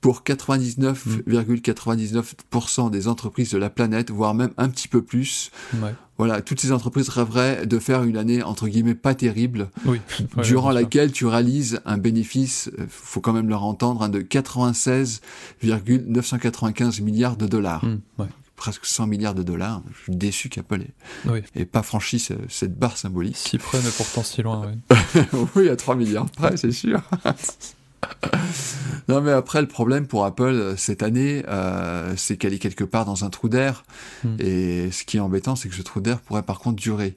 Pour 0.00 0.22
99,99% 0.22 2.90
des 2.90 3.08
entreprises 3.08 3.50
de 3.50 3.58
la 3.58 3.70
planète, 3.70 4.10
voire 4.10 4.34
même 4.34 4.50
un 4.56 4.68
petit 4.68 4.86
peu 4.88 5.02
plus, 5.02 5.50
Ouais. 5.82 5.94
voilà, 6.18 6.40
toutes 6.42 6.60
ces 6.60 6.70
entreprises 6.72 7.08
rêveraient 7.08 7.66
de 7.66 7.78
faire 7.78 8.02
une 8.04 8.16
année 8.16 8.42
entre 8.42 8.68
guillemets 8.68 8.94
pas 8.94 9.14
terrible, 9.14 9.68
Oui. 9.84 10.00
Ouais, 10.36 10.42
durant 10.44 10.70
laquelle 10.70 11.12
tu 11.12 11.26
réalises 11.26 11.80
un 11.86 11.98
bénéfice, 11.98 12.70
euh, 12.78 12.86
faut 12.88 13.20
quand 13.20 13.32
même 13.32 13.48
leur 13.48 13.64
entendre, 13.64 14.02
hein, 14.02 14.08
de 14.08 14.20
96,995 14.20 17.00
milliards 17.00 17.36
de 17.36 17.46
dollars. 17.46 17.84
Hmm, 17.84 17.98
ouais. 18.18 18.26
Presque 18.54 18.86
100 18.86 19.06
milliards 19.06 19.34
de 19.34 19.42
dollars. 19.42 19.82
Je 19.92 19.98
suis 20.04 20.16
déçu 20.16 20.48
qu'Apple 20.48 20.80
ait, 20.82 20.94
Oui. 21.26 21.40
ait 21.54 21.66
pas 21.66 21.82
franchi 21.82 22.18
ce- 22.18 22.32
cette 22.48 22.78
barre 22.78 22.96
symbolique. 22.96 23.36
Si 23.36 23.58
près, 23.58 23.78
mais 23.84 23.90
pourtant 23.94 24.22
si 24.22 24.40
loin, 24.42 24.66
ouais. 24.66 24.78
oui, 25.56 25.68
à 25.68 25.76
3 25.76 25.94
milliards 25.94 26.30
près, 26.30 26.56
c'est 26.56 26.72
sûr. 26.72 27.02
non, 29.08 29.20
mais 29.20 29.32
après, 29.32 29.60
le 29.60 29.68
problème 29.68 30.06
pour 30.06 30.24
Apple 30.24 30.44
euh, 30.44 30.76
cette 30.76 31.02
année, 31.02 31.44
euh, 31.48 32.14
c'est 32.16 32.36
qu'elle 32.36 32.54
est 32.54 32.58
quelque 32.58 32.84
part 32.84 33.04
dans 33.04 33.24
un 33.24 33.30
trou 33.30 33.48
d'air. 33.48 33.84
Hmm. 34.24 34.36
Et 34.38 34.90
ce 34.90 35.04
qui 35.04 35.16
est 35.16 35.20
embêtant, 35.20 35.56
c'est 35.56 35.68
que 35.68 35.74
ce 35.74 35.82
trou 35.82 36.00
d'air 36.00 36.20
pourrait 36.20 36.42
par 36.42 36.58
contre 36.58 36.76
durer. 36.76 37.14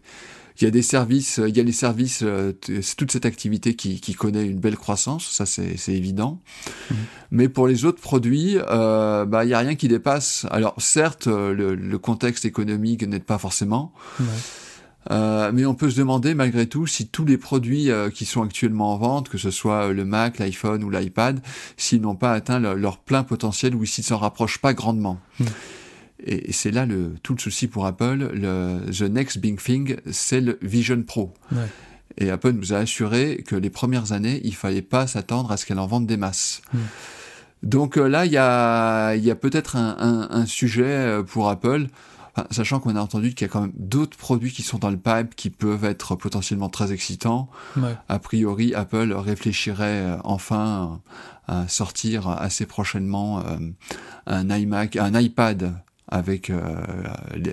Il 0.60 0.66
y 0.66 0.68
a 0.68 0.72
des 0.72 0.82
services, 0.82 1.40
euh, 1.40 1.48
il 1.48 1.56
y 1.56 1.60
a 1.62 1.64
les 1.64 1.72
services, 1.72 2.20
euh, 2.22 2.52
toute 2.98 3.12
cette 3.12 3.26
activité 3.26 3.76
qui, 3.76 4.02
qui 4.02 4.14
connaît 4.14 4.46
une 4.46 4.60
belle 4.60 4.76
croissance, 4.76 5.26
ça 5.32 5.46
c'est 5.46 5.94
évident. 5.94 6.42
Mhm. 6.92 6.98
Mais 7.32 7.50
pour 7.50 7.68
les 7.68 7.86
autres 7.86 8.02
produits, 8.02 8.58
euh, 8.70 9.26
bah, 9.26 9.46
il 9.46 9.48
n'y 9.48 9.54
a 9.54 9.60
rien 9.60 9.76
qui 9.76 9.88
dépasse. 9.88 10.46
Alors 10.52 10.76
certes, 10.78 11.28
le, 11.28 11.76
le 11.76 11.98
contexte 11.98 12.44
économique 12.44 13.08
n'aide 13.08 13.24
pas 13.24 13.38
forcément, 13.38 13.94
Ouais. 14.20 14.26
Euh, 15.12 15.52
mais 15.54 15.66
on 15.66 15.76
peut 15.76 15.90
se 15.90 15.98
demander 15.98 16.34
malgré 16.34 16.68
tout 16.68 16.86
si 16.86 17.08
tous 17.08 17.26
les 17.26 17.38
produits 17.38 17.90
euh, 17.90 18.10
qui 18.10 18.26
sont 18.26 18.44
actuellement 18.44 18.94
en 18.94 18.98
vente, 18.98 19.30
que 19.30 19.38
ce 19.38 19.50
soit 19.50 19.88
euh, 19.88 19.94
le 19.94 20.06
Mac, 20.06 20.40
l'iPhone 20.40 20.84
ou 20.84 20.90
l'iPad, 20.90 21.42
s'ils 21.78 22.02
n'ont 22.02 22.16
pas 22.16 22.34
atteint 22.34 22.60
le- 22.60 22.76
leur 22.76 22.98
plein 22.98 23.24
potentiel 23.24 23.76
ou 23.76 23.86
s'ils 23.86 24.04
s'en 24.04 24.18
rapprochent 24.18 24.60
pas 24.60 24.74
grandement. 24.74 25.20
Mm. 25.40 25.46
Et, 26.26 26.50
et 26.50 26.52
c'est 26.52 26.72
là 26.72 26.86
le, 26.86 27.16
tout 27.24 27.34
le 27.34 27.40
souci 27.40 27.68
pour 27.68 27.86
Apple. 27.86 28.30
Le, 28.34 28.82
the 28.92 29.10
next 29.10 29.40
big 29.40 29.60
thing, 29.62 29.96
c'est 30.12 30.42
le 30.42 30.60
Vision 30.62 31.02
Pro. 31.02 31.34
Ouais. 31.54 31.60
Et 32.18 32.30
Apple 32.30 32.52
nous 32.52 32.74
a 32.74 32.78
assuré 32.78 33.44
que 33.48 33.56
les 33.56 33.70
premières 33.70 34.12
années, 34.12 34.42
il 34.44 34.54
fallait 34.54 34.82
pas 34.82 35.08
s'attendre 35.08 35.52
à 35.52 35.58
ce 35.58 35.66
qu'elle 35.66 35.80
en 35.80 35.88
vende 35.88 36.08
des 36.08 36.18
masses. 36.18 36.62
Mm. 36.74 36.78
Donc 37.64 37.96
là, 37.96 38.26
il 38.26 38.32
y 38.32 38.38
a, 38.38 39.16
y 39.16 39.32
a 39.32 39.36
peut-être 39.36 39.76
un, 39.76 39.96
un, 40.00 40.28
un, 40.30 40.46
sujet 40.46 41.20
pour 41.28 41.50
Apple 41.50 41.88
sachant 42.52 42.80
qu'on 42.80 42.96
a 42.96 43.02
entendu 43.02 43.34
qu'il 43.34 43.48
y 43.48 43.50
a 43.50 43.52
quand 43.52 43.62
même 43.62 43.74
d'autres 43.76 44.18
produits 44.18 44.52
qui 44.52 44.64
sont 44.64 44.78
dans 44.78 44.90
le 44.90 44.98
pipe 44.98 45.36
qui 45.36 45.50
peuvent 45.50 45.86
être 45.86 46.16
potentiellement 46.16 46.70
très 46.70 46.92
excitants. 46.92 47.50
A 48.08 48.20
priori, 48.20 48.74
Apple 48.74 49.14
réfléchirait 49.14 50.02
euh, 50.06 50.18
enfin 50.24 51.02
à 51.48 51.68
sortir 51.68 52.28
assez 52.28 52.66
prochainement 52.66 53.40
euh, 53.40 53.58
un 54.28 54.50
iMac, 54.50 54.96
un 54.98 55.20
iPad 55.20 55.74
avec 56.08 56.50
euh, 56.50 56.76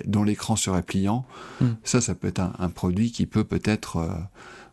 dont 0.05 0.23
l'écran 0.23 0.55
serait 0.55 0.81
pliant. 0.81 1.25
Hmm. 1.61 1.73
Ça, 1.83 2.01
ça 2.01 2.15
peut 2.15 2.27
être 2.27 2.41
un, 2.59 2.69
produit 2.69 3.11
qui 3.11 3.25
peut 3.25 3.43
peut-être 3.43 4.07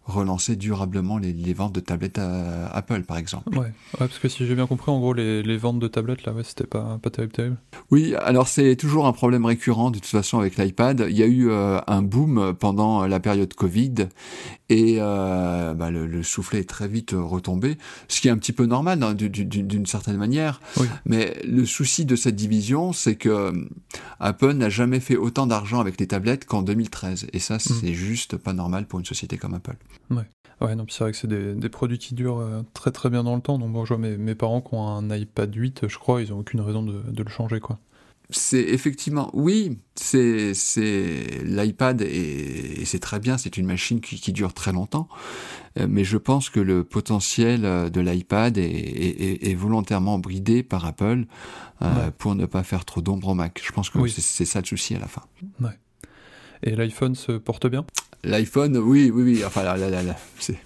relancer 0.07 0.57
durablement 0.57 1.19
les, 1.19 1.55
ventes 1.55 1.75
de 1.75 1.81
tablettes 1.81 2.19
à 2.19 2.67
Apple, 2.69 3.03
par 3.03 3.17
exemple. 3.17 3.57
Ouais, 3.57 3.73
parce 3.99 4.19
que 4.19 4.29
si 4.29 4.47
j'ai 4.47 4.55
bien 4.55 4.67
compris, 4.67 4.91
en 4.91 4.99
gros, 4.99 5.15
les, 5.15 5.57
ventes 5.57 5.79
de 5.79 5.89
tablettes, 5.89 6.25
là, 6.25 6.33
ouais, 6.33 6.45
c'était 6.45 6.67
pas, 6.67 6.99
pas 7.03 7.11
terrible, 7.11 7.33
terrible. 7.33 7.57
Oui, 7.91 8.15
alors 8.17 8.49
c'est 8.49 8.77
toujours 8.77 9.07
un 9.07 9.13
problème 9.13 9.45
récurrent, 9.45 9.91
de 9.91 9.99
toute 9.99 10.07
façon, 10.07 10.39
avec 10.39 10.57
l'iPad. 10.57 11.07
Il 11.09 11.17
y 11.17 11.23
a 11.23 11.27
eu 11.27 11.51
euh, 11.51 11.81
un 11.87 12.03
boom 12.03 12.55
pendant 12.59 13.07
la 13.07 13.21
période 13.21 13.55
Covid, 13.55 14.09
et 14.71 14.97
euh, 14.99 15.75
bah, 15.75 15.91
le, 15.91 16.23
soufflet 16.23 16.61
est 16.61 16.69
très 16.69 16.89
vite 16.89 17.15
retombé, 17.15 17.77
ce 18.09 18.21
qui 18.21 18.29
est 18.29 18.31
un 18.31 18.39
petit 18.39 18.53
peu 18.53 18.65
normal 18.65 19.03
hein, 19.03 19.15
d'une 19.15 19.87
certaine 19.87 20.17
manière. 20.17 20.61
Mais 21.05 21.37
le 21.47 21.67
souci 21.67 22.07
de 22.07 22.17
cette 22.17 22.37
division, 22.37 22.93
c'est 22.93 23.17
que 23.17 23.29
euh, 23.29 23.53
Apple 24.21 24.53
n'a 24.53 24.71
jamais 24.71 25.01
fait 25.01 25.17
autant 25.17 25.47
d'argent 25.47 25.81
avec 25.81 26.01
les 26.01 26.07
tablettes 26.07 26.47
qu'en 26.47 26.63
2013. 26.63 27.27
Et 27.33 27.39
ça, 27.41 27.59
c'est 27.59 27.91
mm. 27.91 27.93
juste 27.93 28.37
pas 28.37 28.55
normal 28.55 28.87
pour 28.87 28.99
une 28.99 29.05
société 29.05 29.37
comme 29.37 29.55
Apple. 29.55 29.77
Ouais. 30.11 30.29
Ouais, 30.61 30.75
non, 30.77 30.87
c'est 30.89 31.03
vrai 31.03 31.13
que 31.13 31.19
c'est 31.19 31.29
des, 31.29 31.69
produits 31.69 31.99
qui 31.99 32.15
durent 32.15 32.39
euh, 32.39 32.63
très 32.75 32.93
très 32.93 33.11
bien 33.11 33.25
dans 33.25 33.35
le 33.35 33.43
temps. 33.43 33.59
Donc, 33.59 33.73
bon, 33.73 33.85
je 33.85 33.95
vois 33.95 33.99
mes, 33.99 34.17
mes 34.17 34.35
parents 34.35 34.61
qui 34.61 34.75
ont 34.75 34.87
un 34.87 35.15
iPad 35.15 35.53
8, 35.55 35.89
je 35.89 35.99
crois, 35.99 36.23
ils 36.23 36.33
ont 36.33 36.39
aucune 36.39 36.61
raison 36.61 36.83
de, 36.83 37.03
de 37.11 37.23
le 37.23 37.29
changer, 37.31 37.61
quoi 37.61 37.79
c'est 38.31 38.61
effectivement, 38.61 39.31
oui, 39.35 39.79
c'est 39.95 40.53
l'iPad 41.45 42.01
et, 42.03 42.85
c'est 42.85 42.99
très 42.99 43.21
bien, 43.21 43.39
c'est 43.39 43.57
une 43.57 43.67
machine 43.67 44.01
qui, 44.01 44.33
dure 44.33 44.55
très 44.55 44.73
longtemps, 44.73 45.09
euh, 45.79 45.87
mais 45.89 46.05
je 46.05 46.17
pense 46.17 46.49
que 46.49 46.61
le 46.61 46.85
potentiel 46.85 47.65
euh, 47.65 47.91
de 47.91 48.01
l'iPad 48.01 48.57
est, 48.59 49.55
volontairement 49.55 50.19
bridé 50.19 50.63
par 50.63 50.85
Apple 50.85 51.27
euh, 51.83 52.11
pour 52.19 52.35
ne 52.35 52.47
pas 52.47 52.63
faire 52.63 52.85
trop 52.85 53.01
d'ombre 53.01 53.29
au 53.29 53.35
Mac. 53.35 53.61
Je 53.65 53.73
pense 53.73 53.91
que 53.91 54.07
c'est 54.09 54.45
ça 54.45 54.61
le 54.61 54.67
souci 54.67 54.95
à 54.95 54.99
la 54.99 55.07
fin. 55.07 55.23
Ouais. 55.61 55.79
Et 56.63 56.75
l'iPhone 56.75 57.15
se 57.15 57.33
porte 57.33 57.67
bien? 57.67 57.85
L'iPhone, 58.25 58.76
oui, 58.78 59.11
oui, 59.14 59.23
oui. 59.23 59.45
Enfin, 59.45 59.62
là, 59.62 59.76
là, 59.76 59.90
là, 59.90 60.02
là 60.02 60.16
c'est 60.38 60.59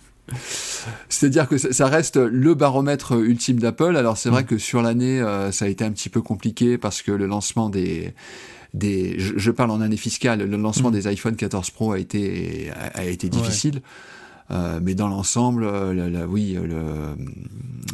c'est-à-dire 1.08 1.48
que 1.48 1.56
ça 1.58 1.86
reste 1.86 2.16
le 2.16 2.54
baromètre 2.54 3.12
ultime 3.12 3.58
d'Apple. 3.58 3.96
Alors 3.96 4.16
c'est 4.16 4.30
vrai 4.30 4.42
mm. 4.42 4.46
que 4.46 4.58
sur 4.58 4.82
l'année, 4.82 5.20
euh, 5.20 5.52
ça 5.52 5.64
a 5.64 5.68
été 5.68 5.84
un 5.84 5.90
petit 5.90 6.08
peu 6.08 6.22
compliqué 6.22 6.78
parce 6.78 7.02
que 7.02 7.12
le 7.12 7.26
lancement 7.26 7.70
des 7.70 8.14
des, 8.74 9.18
je, 9.18 9.50
parle 9.50 9.70
en 9.70 9.80
année 9.80 9.96
fiscale, 9.96 10.40
le 10.40 10.56
lancement 10.58 10.90
mm. 10.90 10.92
des 10.92 11.06
iPhone 11.06 11.36
14 11.36 11.70
Pro 11.70 11.92
a 11.92 11.98
été 11.98 12.70
a, 12.94 13.04
été 13.04 13.28
difficile. 13.28 13.80
Euh, 14.50 14.80
mais 14.82 14.94
dans 14.94 15.08
l'ensemble, 15.08 15.64
euh, 15.64 16.26
oui, 16.26 16.54
le, 16.54 17.16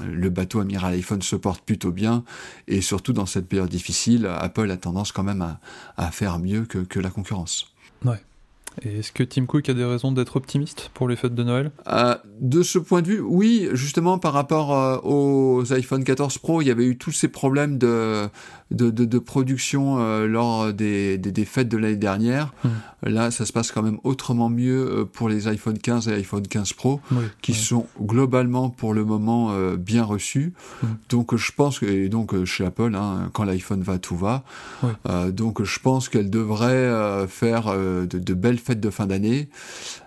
le, 0.09 0.30
bateau 0.30 0.61
amiral 0.61 0.94
iPhone 0.94 1.21
se 1.21 1.35
porte 1.35 1.64
plutôt 1.64 1.90
bien, 1.90 2.23
et 2.68 2.80
surtout 2.80 3.12
dans 3.12 3.26
cette 3.26 3.49
période 3.49 3.68
difficile, 3.68 4.26
Apple 4.26 4.71
a 4.71 4.76
tendance 4.76 5.11
quand 5.11 5.25
même 5.25 5.42
à, 5.42 5.59
à 5.97 6.12
faire 6.12 6.38
mieux 6.38 6.64
que, 6.64 6.78
que 6.78 7.00
la 7.00 7.11
concurrence. 7.11 7.75
Ouais. 8.04 8.23
Et 8.83 8.99
est-ce 8.99 9.12
que 9.12 9.23
Tim 9.23 9.47
Cook 9.47 9.69
a 9.69 9.75
des 9.75 9.85
raisons 9.85 10.11
d'être 10.12 10.37
optimiste 10.37 10.90
pour 10.95 11.09
les 11.09 11.16
fêtes 11.16 11.35
de 11.35 11.45
Noël? 11.45 11.71
Euh, 11.87 12.16
De 12.40 12.62
ce 12.62 12.78
point 12.78 13.02
de 13.02 13.09
vue, 13.09 13.21
oui, 13.21 13.69
justement 13.73 14.19
par 14.19 14.33
rapport 14.33 14.76
euh, 14.76 14.99
aux 15.04 15.73
iPhone 15.73 16.02
14 16.02 16.38
Pro, 16.38 16.61
il 16.61 16.66
y 16.66 16.71
avait 16.71 16.85
eu 16.85 16.99
tous 16.99 17.12
ces 17.12 17.28
problèmes 17.28 17.78
de, 17.78 18.28
de, 18.73 18.90
de, 18.90 19.19
production 19.19 19.99
euh, 20.00 20.26
lors 20.26 20.73
des, 20.73 21.19
des, 21.19 21.45
fêtes 21.45 21.69
de 21.69 21.76
l'année 21.76 21.97
dernière. 21.97 22.52
Hmm. 22.64 22.71
Là, 23.04 23.31
ça 23.31 23.47
se 23.47 23.52
passe 23.52 23.71
quand 23.71 23.83
même 23.83 23.99
autrement 24.02 24.49
mieux 24.49 25.07
pour 25.12 25.28
les 25.28 25.47
iPhone 25.47 25.78
15 25.78 26.09
et 26.09 26.14
iPhone 26.14 26.47
15 26.47 26.73
Pro, 26.73 27.00
qui 27.43 27.52
sont 27.52 27.87
globalement 28.00 28.71
pour 28.71 28.95
le 28.95 29.04
moment 29.04 29.54
bien 29.76 30.02
reçus. 30.02 30.54
Hmm. 30.83 30.87
Donc 31.11 31.37
je 31.37 31.52
pense 31.52 31.78
que, 31.78 31.87
et 31.87 32.09
donc 32.09 32.45
chez 32.45 32.64
Apple, 32.64 32.95
hein, 32.95 33.31
quand 33.35 33.45
l'iPhone 33.45 33.83
va, 33.83 33.99
tout 33.99 34.16
va. 34.16 34.43
donc 35.30 35.63
je 35.63 35.78
pense 35.78 36.08
qu'elle 36.08 36.30
devrait 36.30 37.26
faire 37.28 37.75
de, 37.75 38.06
de 38.06 38.34
belles 38.34 38.58
fête 38.65 38.81
de 38.81 38.91
fin 38.91 39.07
d'année. 39.07 39.49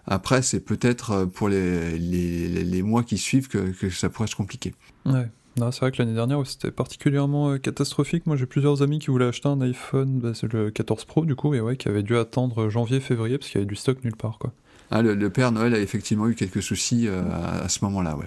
Après, 0.06 0.42
c'est 0.42 0.60
peut-être 0.60 1.12
euh, 1.12 1.26
pour 1.26 1.50
les, 1.50 1.98
les, 1.98 2.82
mois 2.82 3.04
qui 3.04 3.18
suivent 3.18 3.48
que, 3.48 3.90
ça 3.90 4.10
pourrait 4.10 4.28
se 4.28 4.36
compliquer. 4.36 4.74
Ouais. 5.06 5.30
C'est 5.72 5.80
vrai 5.80 5.92
que 5.92 5.98
l'année 6.02 6.14
dernière, 6.14 6.46
c'était 6.46 6.72
particulièrement 6.72 7.52
euh, 7.52 7.58
catastrophique. 7.58 8.28
Moi, 8.28 8.36
j'ai 8.36 8.46
plusieurs 8.46 8.84
amis 8.84 9.00
qui 9.00 9.08
voulaient 9.08 9.26
acheter 9.26 9.50
un 9.50 9.60
iPhone, 9.62 10.20
bah, 10.20 10.34
le 10.52 10.70
14 10.70 11.06
Pro 11.06 11.26
du 11.26 11.36
coup, 11.36 11.54
et 11.56 11.62
ouais, 11.62 11.78
qui 11.78 11.88
avaient 11.88 12.04
dû 12.04 12.16
attendre 12.16 12.70
janvier-février 12.70 13.38
parce 13.38 13.50
qu'il 13.50 13.60
y 13.60 13.62
avait 13.62 13.70
du 13.70 13.76
stock 13.76 14.04
nulle 14.04 14.16
part. 14.16 14.38
quoi. 14.38 14.54
Ah, 14.90 15.02
le, 15.02 15.30
Père 15.30 15.52
Noël 15.52 15.74
a 15.74 15.80
effectivement 15.80 16.28
eu 16.28 16.36
quelques 16.36 16.64
soucis 16.64 17.08
euh, 17.08 17.22
à, 17.64 17.68
ce 17.68 17.84
moment-là, 17.84 18.16
ouais. 18.18 18.26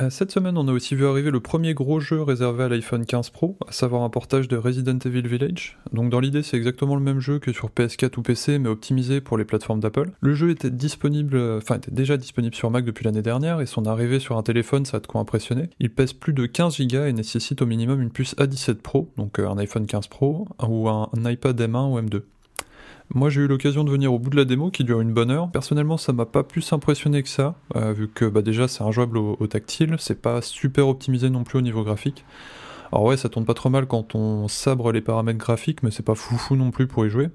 Euh, 0.00 0.10
cette 0.10 0.30
semaine, 0.30 0.56
on 0.56 0.68
a 0.68 0.72
aussi 0.72 0.94
vu 0.94 1.06
arriver 1.06 1.30
le 1.30 1.40
premier 1.40 1.74
gros 1.74 1.98
jeu 1.98 2.22
réservé 2.22 2.64
à 2.64 2.68
l'iPhone 2.68 3.04
15 3.04 3.30
Pro, 3.30 3.56
à 3.66 3.72
savoir 3.72 4.02
un 4.02 4.10
portage 4.10 4.46
de 4.46 4.56
Resident 4.56 4.98
Evil 5.04 5.26
Village. 5.26 5.76
Donc 5.92 6.10
dans 6.10 6.20
l'idée, 6.20 6.44
c'est 6.44 6.56
exactement 6.56 6.94
le 6.94 7.02
même 7.02 7.18
jeu 7.18 7.40
que 7.40 7.52
sur 7.52 7.70
PS4 7.70 8.18
ou 8.18 8.22
PC, 8.22 8.58
mais 8.58 8.68
optimisé 8.68 9.20
pour 9.20 9.36
les 9.36 9.44
plateformes 9.44 9.80
d'Apple. 9.80 10.10
Le 10.20 10.34
jeu 10.34 10.50
était 10.50 10.70
disponible, 10.70 11.36
euh, 11.36 11.58
enfin 11.58 11.76
était 11.76 11.90
déjà 11.90 12.16
disponible 12.16 12.54
sur 12.54 12.70
Mac 12.70 12.84
depuis 12.84 13.04
l'année 13.04 13.22
dernière, 13.22 13.60
et 13.60 13.66
son 13.66 13.84
arrivée 13.86 14.20
sur 14.20 14.36
un 14.36 14.42
téléphone, 14.42 14.84
ça 14.84 14.98
a 14.98 15.00
de 15.00 15.06
quoi 15.08 15.20
impressionner. 15.20 15.70
Il 15.80 15.90
pèse 15.90 16.12
plus 16.12 16.32
de 16.32 16.46
15 16.46 16.80
Go 16.82 17.04
et 17.04 17.12
nécessite 17.12 17.62
au 17.62 17.66
minimum 17.66 18.00
une 18.00 18.10
puce 18.10 18.36
A17 18.36 18.76
Pro, 18.76 19.10
donc 19.16 19.40
un 19.40 19.58
iPhone 19.58 19.86
15 19.86 20.06
Pro, 20.06 20.46
ou 20.62 20.88
un 20.88 21.08
iPad 21.24 21.60
M1 21.60 21.92
ou 21.92 22.00
M2. 22.00 22.22
Moi, 23.14 23.30
j'ai 23.30 23.40
eu 23.40 23.46
l'occasion 23.46 23.84
de 23.84 23.90
venir 23.90 24.12
au 24.12 24.18
bout 24.18 24.30
de 24.30 24.36
la 24.36 24.44
démo 24.44 24.70
qui 24.70 24.84
dure 24.84 25.00
une 25.00 25.12
bonne 25.12 25.30
heure. 25.30 25.50
Personnellement, 25.50 25.96
ça 25.96 26.12
m'a 26.12 26.26
pas 26.26 26.42
plus 26.42 26.72
impressionné 26.72 27.22
que 27.22 27.28
ça, 27.28 27.54
euh, 27.76 27.92
vu 27.92 28.08
que 28.08 28.26
bah, 28.26 28.42
déjà 28.42 28.68
c'est 28.68 28.82
injouable 28.82 29.16
au, 29.18 29.36
au 29.40 29.46
tactile, 29.46 29.96
c'est 29.98 30.20
pas 30.20 30.42
super 30.42 30.88
optimisé 30.88 31.30
non 31.30 31.44
plus 31.44 31.58
au 31.58 31.62
niveau 31.62 31.82
graphique. 31.84 32.24
Alors 32.92 33.04
ouais, 33.04 33.16
ça 33.16 33.28
tourne 33.28 33.44
pas 33.44 33.54
trop 33.54 33.68
mal 33.68 33.86
quand 33.86 34.14
on 34.14 34.48
sabre 34.48 34.92
les 34.92 35.00
paramètres 35.00 35.38
graphiques, 35.38 35.82
mais 35.82 35.90
c'est 35.90 36.02
pas 36.02 36.14
foufou 36.14 36.56
non 36.56 36.70
plus 36.70 36.86
pour 36.86 37.04
y 37.04 37.10
jouer. 37.10 37.28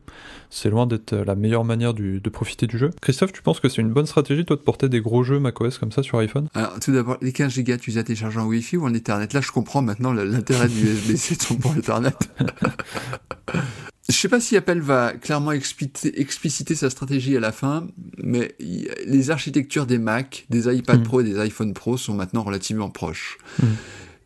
C'est 0.50 0.70
loin 0.70 0.88
d'être 0.88 1.16
la 1.16 1.36
meilleure 1.36 1.64
manière 1.64 1.94
de 1.94 2.30
profiter 2.30 2.66
du 2.68 2.78
jeu. 2.78 2.90
Christophe, 3.02 3.32
tu 3.32 3.42
penses 3.42 3.60
que 3.60 3.70
c'est 3.70 3.82
une 3.82 3.92
bonne 3.92 4.06
stratégie, 4.06 4.46
toi, 4.46 4.56
de 4.56 4.62
porter 4.62 4.90
des 4.90 5.02
gros 5.02 5.24
jeux 5.24 5.40
macOS 5.40 5.78
comme 5.78 5.92
ça 5.92 6.02
sur 6.02 6.18
iPhone? 6.18 6.48
Alors, 6.54 6.80
tout 6.80 6.92
d'abord, 6.92 7.18
les 7.22 7.32
15 7.32 7.60
Go, 7.60 7.78
tu 7.78 7.92
les 7.92 7.98
as 8.00 8.04
téléchargés 8.04 8.40
en 8.40 8.46
Wi-Fi 8.46 8.78
ou 8.78 8.86
en 8.86 8.94
Ethernet? 8.94 9.28
Là, 9.32 9.42
je 9.42 9.52
comprends 9.52 9.82
maintenant 9.82 10.14
l'intérêt 10.14 10.68
du 10.68 10.88
USB-C 10.88 11.38
port 11.62 11.76
Ethernet. 11.78 12.18
Je 14.10 14.14
sais 14.14 14.28
pas 14.28 14.42
si 14.42 14.58
Apple 14.58 14.80
va 14.80 15.14
clairement 15.14 15.54
expliciter, 15.54 16.76
sa 16.76 16.90
stratégie 16.90 17.38
à 17.38 17.40
la 17.40 17.54
fin, 17.54 17.88
mais 18.18 18.54
les 18.60 19.32
architectures 19.32 19.86
des 19.86 19.98
Mac, 19.98 20.46
des 20.50 20.74
iPad 20.74 21.00
hmm. 21.00 21.04
Pro 21.04 21.22
et 21.22 21.24
des 21.24 21.40
iPhone 21.40 21.74
Pro 21.74 21.96
sont 21.96 22.14
maintenant 22.14 22.44
relativement 22.44 22.90
proches. 22.90 23.38
Hmm. 23.62 23.68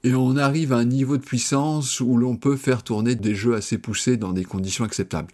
Et 0.04 0.16
on 0.16 0.36
arrive 0.38 0.74
à 0.74 0.78
un 0.78 0.86
niveau 0.86 1.18
de 1.18 1.24
puissance 1.24 2.00
où 2.00 2.18
l'on 2.18 2.38
peut 2.38 2.56
faire 2.56 2.84
tourner 2.84 3.16
des 3.16 3.36
jeux 3.36 3.56
assez 3.56 3.78
poussés 3.78 4.18
dans 4.18 4.32
des 4.32 4.46
conditions 4.46 4.84
acceptables. 4.84 5.32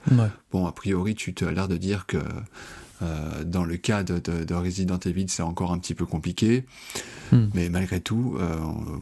Bon, 0.51 0.65
a 0.65 0.71
priori, 0.71 1.15
tu 1.15 1.33
as 1.45 1.51
l'air 1.51 1.67
de 1.67 1.77
dire 1.77 2.05
que 2.05 2.17
euh, 3.01 3.43
dans 3.45 3.65
le 3.65 3.77
cas 3.77 4.03
de, 4.03 4.53
Resident 4.53 4.99
Evil, 4.99 5.25
c'est 5.27 5.43
encore 5.43 5.71
un 5.71 5.79
petit 5.79 5.93
peu 5.93 6.05
compliqué. 6.05 6.65
Hmm. 7.31 7.47
Mais 7.53 7.69
malgré 7.69 8.01
tout, 8.01 8.35
euh, 8.39 8.43
euh, 8.43 8.97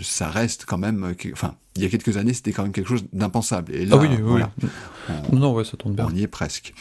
ça 0.00 0.28
reste 0.28 0.64
quand 0.66 0.78
même. 0.78 1.04
Euh, 1.04 1.30
enfin, 1.32 1.54
il 1.76 1.82
y 1.82 1.86
a 1.86 1.88
quelques 1.88 2.16
années, 2.16 2.34
c'était 2.34 2.52
quand 2.52 2.64
même 2.64 2.72
quelque 2.72 2.88
chose 2.88 3.04
d'impensable. 3.12 3.74
Et 3.74 3.86
là, 3.86 3.96
ah 3.98 4.02
oui, 4.02 4.08
oui. 4.20 4.42
non, 5.32 5.54
ouais, 5.54 5.64
ça 5.64 5.76
tombe 5.76 5.94
bien. 5.94 6.06
On 6.10 6.14
y 6.14 6.22
est 6.22 6.28
presque. 6.28 6.74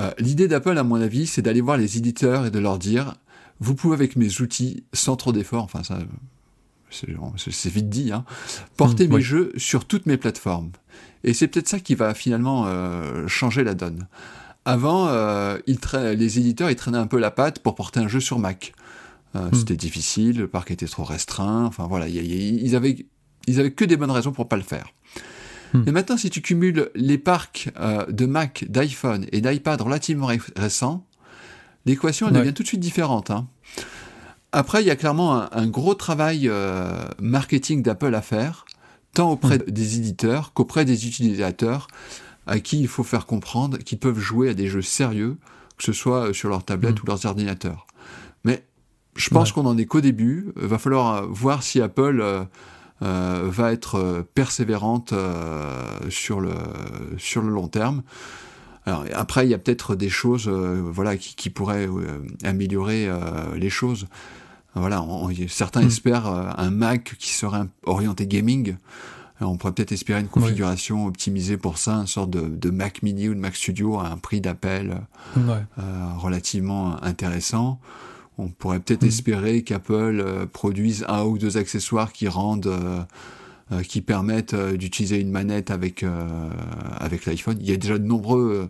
Euh, 0.00 0.10
l'idée 0.18 0.48
d'Apple, 0.48 0.76
à 0.78 0.82
mon 0.82 1.00
avis, 1.00 1.26
c'est 1.26 1.42
d'aller 1.42 1.60
voir 1.60 1.76
les 1.76 1.98
éditeurs 1.98 2.46
et 2.46 2.50
de 2.50 2.58
leur 2.58 2.78
dire 2.78 3.14
vous 3.60 3.74
pouvez, 3.74 3.94
avec 3.94 4.16
mes 4.16 4.40
outils, 4.40 4.82
sans 4.92 5.14
trop 5.16 5.32
d'efforts, 5.32 5.62
enfin, 5.62 5.82
ça. 5.84 5.98
C'est 6.90 7.72
vite 7.72 7.88
dit, 7.88 8.12
hein, 8.12 8.26
porter 8.76 9.08
mmh, 9.08 9.14
mes 9.14 9.22
jeux 9.22 9.52
sur 9.56 9.86
toutes 9.86 10.04
mes 10.04 10.18
plateformes. 10.18 10.72
Et 11.24 11.32
c'est 11.32 11.48
peut-être 11.48 11.68
ça 11.68 11.80
qui 11.80 11.94
va 11.94 12.12
finalement 12.12 12.66
changer 13.28 13.64
la 13.64 13.72
donne. 13.72 14.08
Avant, 14.66 15.08
les 15.66 16.38
éditeurs, 16.38 16.70
ils 16.70 16.76
traînaient 16.76 16.98
un 16.98 17.06
peu 17.06 17.18
la 17.18 17.30
patte 17.30 17.60
pour 17.60 17.76
porter 17.76 18.00
un 18.00 18.08
jeu 18.08 18.20
sur 18.20 18.38
Mac. 18.38 18.74
Euh, 19.34 19.48
hmm. 19.48 19.54
C'était 19.54 19.76
difficile, 19.76 20.38
le 20.38 20.48
parc 20.48 20.70
était 20.70 20.86
trop 20.86 21.04
restreint. 21.04 21.64
Enfin 21.64 21.86
voilà, 21.86 22.08
ils 22.08 22.76
avaient 22.76 23.06
ils 23.46 23.60
avaient 23.60 23.72
que 23.72 23.84
des 23.84 23.96
bonnes 23.96 24.10
raisons 24.10 24.32
pour 24.32 24.48
pas 24.48 24.56
le 24.56 24.62
faire. 24.62 24.88
Hmm. 25.72 25.82
Mais 25.86 25.92
maintenant, 25.92 26.16
si 26.16 26.30
tu 26.30 26.42
cumules 26.42 26.90
les 26.94 27.18
parcs 27.18 27.70
euh, 27.78 28.06
de 28.06 28.26
Mac, 28.26 28.64
d'iPhone 28.68 29.26
et 29.32 29.40
d'iPad 29.40 29.80
relativement 29.80 30.28
récents, 30.56 31.06
l'équation 31.86 32.30
devient 32.30 32.52
tout 32.52 32.62
de 32.62 32.68
suite 32.68 32.80
différente. 32.80 33.30
Hein. 33.30 33.48
Après, 34.52 34.82
il 34.82 34.86
y 34.86 34.90
a 34.90 34.96
clairement 34.96 35.52
un, 35.52 35.66
gros 35.66 35.94
travail 35.94 36.46
euh, 36.46 37.04
marketing 37.18 37.82
d'Apple 37.82 38.14
à 38.14 38.20
faire, 38.20 38.66
tant 39.14 39.30
auprès 39.30 39.58
hmm. 39.58 39.70
des 39.70 39.96
éditeurs 39.96 40.52
qu'auprès 40.52 40.84
des 40.84 41.06
utilisateurs, 41.06 41.88
à 42.46 42.60
qui 42.60 42.80
il 42.80 42.88
faut 42.88 43.04
faire 43.04 43.24
comprendre 43.24 43.78
qu'ils 43.78 43.98
peuvent 43.98 44.18
jouer 44.18 44.50
à 44.50 44.54
des 44.54 44.68
jeux 44.68 44.82
sérieux, 44.82 45.38
que 45.78 45.84
ce 45.84 45.92
soit 45.92 46.34
sur 46.34 46.48
leur 46.50 46.64
tablette 46.64 47.02
ou 47.02 47.06
leurs 47.06 47.24
ordinateurs. 47.24 47.86
Je 49.16 49.30
pense 49.30 49.52
qu'on 49.52 49.66
en 49.66 49.76
est 49.76 49.86
qu'au 49.86 50.00
début. 50.00 50.52
Il 50.60 50.66
va 50.66 50.78
falloir 50.78 51.26
voir 51.28 51.62
si 51.62 51.80
Apple 51.80 52.46
va 53.00 53.72
être 53.72 54.24
persévérante 54.34 55.12
sur, 56.08 56.40
le, 56.40 56.54
sur 57.18 57.42
le 57.42 57.50
long 57.50 57.68
terme. 57.68 58.02
Alors, 58.86 59.04
après, 59.12 59.46
il 59.46 59.50
y 59.50 59.54
a 59.54 59.58
peut-être 59.58 59.94
des 59.94 60.08
choses 60.08 60.48
voilà, 60.48 61.16
qui, 61.16 61.34
qui 61.34 61.50
pourraient 61.50 61.88
améliorer 62.42 63.08
les 63.54 63.70
choses. 63.70 64.06
Voilà, 64.74 65.04
certains 65.48 65.82
mm. 65.82 65.86
espèrent 65.86 66.26
un 66.58 66.70
Mac 66.70 67.16
qui 67.18 67.32
serait 67.32 67.64
orienté 67.84 68.26
gaming. 68.26 68.76
on 69.40 69.56
pourrait 69.56 69.72
peut-être 69.72 69.92
espérer 69.92 70.20
une 70.20 70.28
configuration 70.28 71.06
optimisée 71.06 71.56
pour 71.58 71.78
ça, 71.78 71.96
une 71.96 72.06
sorte 72.06 72.30
de, 72.30 72.70
Mac 72.70 73.02
Mini 73.02 73.28
ou 73.28 73.34
de 73.34 73.40
Mac 73.40 73.54
Studio 73.54 73.98
à 73.98 74.08
un 74.08 74.16
prix 74.16 74.40
d'appel 74.40 75.02
relativement 76.16 77.02
intéressant. 77.02 77.80
On 78.38 78.48
pourrait 78.48 78.80
peut-être 78.80 79.02
mm. 79.02 79.08
espérer 79.08 79.62
qu'Apple 79.62 79.92
euh, 79.94 80.46
produise 80.46 81.04
un 81.08 81.24
ou 81.24 81.38
deux 81.38 81.56
accessoires 81.56 82.12
qui 82.12 82.28
rendent, 82.28 82.66
euh, 82.66 83.00
euh, 83.72 83.82
qui 83.82 84.00
permettent 84.00 84.54
d'utiliser 84.54 85.20
une 85.20 85.30
manette 85.30 85.70
avec 85.70 86.04
avec 86.98 87.26
l'iPhone. 87.26 87.56
Il 87.60 87.68
y 87.68 87.72
a 87.72 87.76
déjà 87.76 87.98
de 87.98 88.04
nombreux 88.04 88.68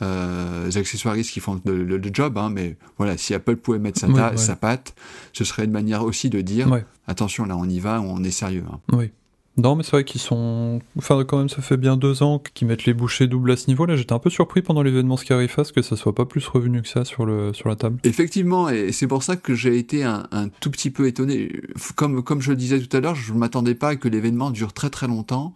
accessoiristes 0.00 1.30
qui 1.30 1.40
font 1.40 1.60
le, 1.64 2.00
job, 2.12 2.36
hein, 2.38 2.50
mais 2.50 2.76
voilà, 2.98 3.16
si 3.16 3.34
Apple 3.34 3.56
pouvait 3.56 3.78
mettre 3.78 4.00
sa, 4.00 4.36
sa 4.36 4.56
patte, 4.56 4.94
ce 5.32 5.44
serait 5.44 5.64
une 5.64 5.72
manière 5.72 6.04
aussi 6.04 6.30
de 6.30 6.40
dire 6.40 6.68
attention, 7.06 7.44
là, 7.46 7.56
on 7.56 7.68
y 7.68 7.80
va, 7.80 8.00
on 8.00 8.22
est 8.22 8.30
sérieux. 8.30 8.64
Hein. 8.70 8.80
Oui. 8.92 9.10
Non, 9.56 9.76
mais 9.76 9.84
c'est 9.84 9.92
vrai 9.92 10.04
qu'ils 10.04 10.20
sont. 10.20 10.80
Enfin, 10.98 11.22
quand 11.24 11.38
même, 11.38 11.48
ça 11.48 11.62
fait 11.62 11.76
bien 11.76 11.96
deux 11.96 12.24
ans 12.24 12.42
qu'ils 12.54 12.66
mettent 12.66 12.86
les 12.86 12.94
bouchées 12.94 13.28
doubles 13.28 13.52
à 13.52 13.56
ce 13.56 13.68
niveau-là. 13.68 13.94
J'étais 13.94 14.12
un 14.12 14.18
peu 14.18 14.30
surpris 14.30 14.62
pendant 14.62 14.82
l'événement 14.82 15.16
Scarifast 15.16 15.72
que 15.72 15.80
ça 15.80 15.96
soit 15.96 16.14
pas 16.14 16.24
plus 16.24 16.46
revenu 16.48 16.82
que 16.82 16.88
ça 16.88 17.04
sur, 17.04 17.24
la 17.24 17.76
table. 17.76 18.00
Effectivement, 18.02 18.68
et 18.68 18.90
c'est 18.90 19.06
pour 19.06 19.22
ça 19.22 19.36
que 19.36 19.54
j'ai 19.54 19.78
été 19.78 20.02
un, 20.02 20.26
un, 20.32 20.48
tout 20.48 20.70
petit 20.70 20.90
peu 20.90 21.06
étonné. 21.06 21.52
Comme, 21.94 22.24
comme 22.24 22.40
je 22.40 22.50
le 22.50 22.56
disais 22.56 22.80
tout 22.80 22.96
à 22.96 23.00
l'heure, 23.00 23.14
je 23.14 23.32
ne 23.32 23.38
m'attendais 23.38 23.76
pas 23.76 23.90
à 23.90 23.96
que 23.96 24.08
l'événement 24.08 24.50
dure 24.50 24.72
très 24.72 24.90
très 24.90 25.06
longtemps. 25.06 25.54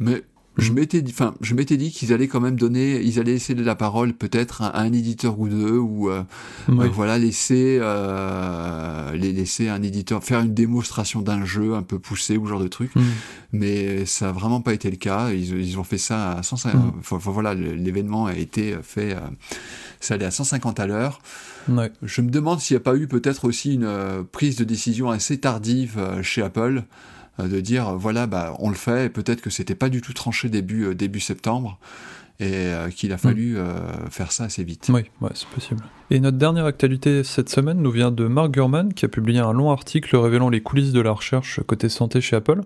Mais 0.00 0.24
je 0.56 0.72
m'étais 0.72 1.02
dit, 1.02 1.12
enfin, 1.12 1.34
je 1.40 1.54
m'étais 1.54 1.76
dit 1.76 1.90
qu'ils 1.90 2.12
allaient 2.12 2.28
quand 2.28 2.40
même 2.40 2.56
donner, 2.56 3.00
ils 3.00 3.18
allaient 3.18 3.32
laisser 3.32 3.54
la 3.54 3.74
parole 3.74 4.12
peut-être 4.12 4.62
à, 4.62 4.78
un 4.78 4.92
éditeur 4.92 5.38
ou 5.40 5.48
deux, 5.48 5.78
ou 5.78 6.10
euh, 6.10 6.22
euh, 6.68 6.88
voilà, 6.92 7.18
laisser, 7.18 7.78
euh, 7.80 9.12
les 9.12 9.32
laisser 9.32 9.68
un 9.68 9.82
éditeur 9.82 10.22
faire 10.22 10.40
une 10.40 10.54
démonstration 10.54 11.22
d'un 11.22 11.44
jeu 11.44 11.74
un 11.74 11.82
peu 11.82 11.98
poussé 11.98 12.36
ou 12.36 12.46
genre 12.46 12.60
de 12.60 12.68
truc. 12.68 12.94
Mm. 12.94 13.02
Mais 13.52 14.06
ça 14.06 14.28
a 14.28 14.32
vraiment 14.32 14.60
pas 14.60 14.74
été 14.74 14.90
le 14.90 14.96
cas. 14.96 15.30
Ils, 15.30 15.58
ils 15.60 15.78
ont 15.78 15.84
fait 15.84 15.98
ça 15.98 16.32
à 16.32 16.42
150. 16.42 16.94
Mm. 16.94 17.16
voilà, 17.18 17.54
l'événement 17.54 18.26
a 18.26 18.34
été 18.34 18.76
fait, 18.82 19.16
ça 20.00 20.14
allait 20.14 20.26
à 20.26 20.30
150 20.30 20.78
à 20.78 20.86
l'heure. 20.86 21.20
Je 22.02 22.20
me 22.20 22.30
demande 22.30 22.60
s'il 22.60 22.76
n'y 22.76 22.80
a 22.80 22.84
pas 22.84 22.96
eu 22.96 23.08
peut-être 23.08 23.44
aussi 23.44 23.74
une 23.74 24.24
prise 24.30 24.56
de 24.56 24.64
décision 24.64 25.10
assez 25.10 25.38
tardive 25.38 26.00
chez 26.22 26.42
Apple. 26.42 26.84
Euh, 27.40 27.48
de 27.48 27.60
dire 27.60 27.96
voilà 27.96 28.28
bah 28.28 28.54
on 28.60 28.68
le 28.68 28.76
fait 28.76 29.06
et 29.06 29.08
peut-être 29.08 29.40
que 29.40 29.50
c'était 29.50 29.74
pas 29.74 29.88
du 29.88 30.00
tout 30.00 30.12
tranché 30.12 30.48
début 30.48 30.84
euh, 30.84 30.94
début 30.94 31.18
septembre 31.18 31.78
et 32.38 32.52
euh, 32.52 32.90
qu'il 32.90 33.12
a 33.12 33.18
fallu 33.18 33.56
mm. 33.56 34.10
faire 34.10 34.32
ça 34.32 34.44
assez 34.44 34.64
vite. 34.64 34.90
Oui, 34.92 35.02
ouais, 35.20 35.30
c'est 35.34 35.48
possible. 35.48 35.82
Et 36.10 36.20
notre 36.20 36.36
dernière 36.36 36.64
actualité 36.64 37.24
cette 37.24 37.48
semaine 37.48 37.78
nous 37.78 37.90
vient 37.90 38.10
de 38.10 38.26
Mark 38.26 38.50
Gurman 38.52 38.92
qui 38.92 39.04
a 39.04 39.08
publié 39.08 39.40
un 39.40 39.52
long 39.52 39.70
article 39.70 40.16
révélant 40.16 40.48
les 40.48 40.60
coulisses 40.60 40.92
de 40.92 41.00
la 41.00 41.12
recherche 41.12 41.60
côté 41.66 41.88
santé 41.88 42.20
chez 42.20 42.36
Apple. 42.36 42.60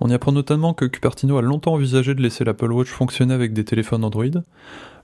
On 0.00 0.08
y 0.08 0.14
apprend 0.14 0.32
notamment 0.32 0.74
que 0.74 0.84
Cupertino 0.84 1.38
a 1.38 1.42
longtemps 1.42 1.74
envisagé 1.74 2.14
de 2.14 2.22
laisser 2.22 2.44
l'Apple 2.44 2.72
Watch 2.72 2.88
fonctionner 2.88 3.34
avec 3.34 3.52
des 3.52 3.64
téléphones 3.64 4.04
Android. 4.04 4.24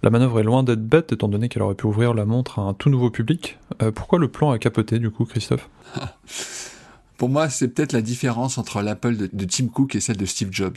La 0.02 0.10
manœuvre 0.10 0.40
est 0.40 0.44
loin 0.44 0.62
d'être 0.62 0.84
bête 0.84 1.12
étant 1.12 1.28
donné 1.28 1.48
qu'elle 1.48 1.62
aurait 1.62 1.74
pu 1.74 1.86
ouvrir 1.86 2.14
la 2.14 2.24
montre 2.24 2.58
à 2.58 2.62
un 2.62 2.74
tout 2.74 2.90
nouveau 2.90 3.10
public. 3.10 3.58
pourquoi 3.94 4.18
le 4.18 4.28
plan 4.28 4.50
a 4.50 4.58
capoté 4.58 4.98
du 4.98 5.10
coup, 5.10 5.24
Christophe? 5.24 5.68
Pour 7.16 7.28
moi, 7.28 7.48
c'est 7.48 7.68
peut-être 7.68 7.92
la 7.92 8.02
différence 8.02 8.58
entre 8.58 8.82
l'Apple 8.82 9.16
de, 9.16 9.44
Tim 9.44 9.68
Cook 9.68 9.94
et 9.94 10.00
celle 10.00 10.16
de 10.16 10.26
Steve 10.26 10.48
Jobs. 10.52 10.76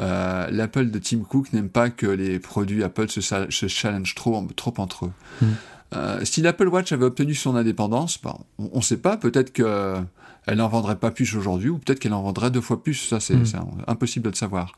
Euh, 0.00 0.50
L'Apple 0.50 0.90
de 0.90 0.98
Tim 0.98 1.20
Cook 1.20 1.52
n'aime 1.52 1.70
pas 1.70 1.90
que 1.90 2.06
les 2.06 2.38
produits 2.38 2.84
Apple 2.84 3.08
se, 3.08 3.20
se 3.20 3.68
challenge 3.68 4.14
trop, 4.14 4.46
trop 4.56 4.74
entre 4.78 5.06
eux. 5.06 5.12
Mm. 5.40 5.46
Euh, 5.94 6.20
si 6.24 6.42
l'Apple 6.42 6.68
Watch 6.68 6.92
avait 6.92 7.04
obtenu 7.04 7.34
son 7.34 7.56
indépendance, 7.56 8.20
on 8.58 8.76
ne 8.76 8.82
sait 8.82 8.96
pas, 8.96 9.16
peut-être 9.16 9.52
qu'elle 9.52 10.56
n'en 10.56 10.68
vendrait 10.68 10.96
pas 10.96 11.10
plus 11.10 11.34
aujourd'hui, 11.36 11.70
ou 11.70 11.78
peut-être 11.78 12.00
qu'elle 12.00 12.14
en 12.14 12.22
vendrait 12.22 12.50
deux 12.50 12.60
fois 12.60 12.82
plus, 12.82 12.94
ça 12.94 13.20
c'est 13.20 13.34
mm. 13.36 13.84
impossible 13.86 14.24
de 14.24 14.30
le 14.30 14.36
savoir. 14.36 14.74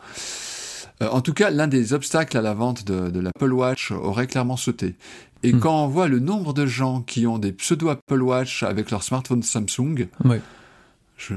Euh, 1.03 1.09
en 1.11 1.21
tout 1.21 1.35
cas, 1.35 1.51
l'un 1.51 1.67
des 1.67 1.93
obstacles 1.93 2.37
à 2.37 2.43
la 2.43 2.55
vente 2.55 2.85
de, 2.85 3.21
l'Apple 3.21 3.53
Watch 3.53 3.91
aurait 3.91 4.27
clairement 4.27 4.57
sauté. 4.57 4.95
Et 5.43 5.53
mm. 5.53 5.61
quand 5.61 5.85
on 5.85 5.89
voit 5.89 6.09
le 6.09 6.19
nombre 6.19 6.53
de 6.53 6.67
gens 6.67 7.01
qui 7.01 7.27
ont 7.27 7.39
des 7.39 7.53
pseudo 7.53 7.89
Apple 7.89 8.23
Watch 8.23 8.63
avec 8.63 8.91
leur 8.91 9.03
smartphone 9.03 9.43
Samsung, 9.43 10.09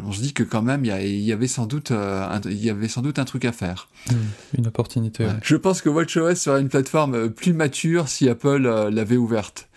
on 0.06 0.12
se 0.12 0.22
dit 0.22 0.34
que 0.34 0.44
quand 0.44 0.62
même, 0.62 0.84
il 0.86 1.20
y, 1.22 1.32
avait 1.32 1.48
sans 1.48 1.65
doute, 1.65 1.92
euh, 1.92 2.28
un, 2.28 2.42
y 2.50 2.70
avait 2.70 2.88
sans 2.88 3.02
doute 3.02 3.18
un 3.18 3.26
truc 3.26 3.46
à 3.46 3.52
faire. 3.52 3.88
Hmm, 4.12 4.15
une 4.58 4.68
opportunité. 4.68 5.26
Je 5.42 5.56
pense 5.56 5.82
que 5.82 5.89
WatchOS 5.89 6.36
serait 6.36 6.62
une 6.62 6.70
plateforme 6.70 7.15
euh, 7.15 7.30
plus 7.30 7.54
mature 7.54 8.10
si 8.10 8.28
Apple 8.28 8.65
euh, 8.65 8.92
l'avait 8.92 9.18
ouverte. 9.18 9.70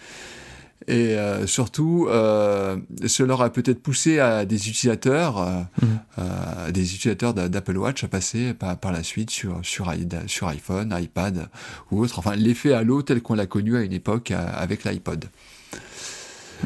Et 0.89 1.17
surtout, 1.47 2.09
cela 2.11 3.35
aurait 3.35 3.53
peut-être 3.53 3.81
poussé 3.81 4.19
à 4.19 4.45
des 4.45 4.69
utilisateurs, 4.69 5.39
hmm. 5.81 6.73
des 6.73 6.97
utilisateurs 6.97 7.35
d'Apple 7.35 7.77
Watch 7.77 8.03
à 8.03 8.09
passer 8.09 8.53
par, 8.53 8.91
la 8.91 9.05
suite 9.05 9.31
sur, 9.31 9.61
sur, 9.63 9.95
sur 10.27 10.49
iPhone, 10.49 10.93
iPad 11.01 11.49
ou 11.93 12.03
autre. 12.03 12.19
Enfin, 12.19 12.35
l'effet 12.35 12.73
Halo 12.73 13.03
tel 13.03 13.23
qu'on 13.23 13.35
l'a 13.35 13.47
connu 13.47 13.77
à 13.77 13.83
une 13.83 13.93
époque 13.93 14.33
avec 14.33 14.83
l'iPod. 14.83 15.27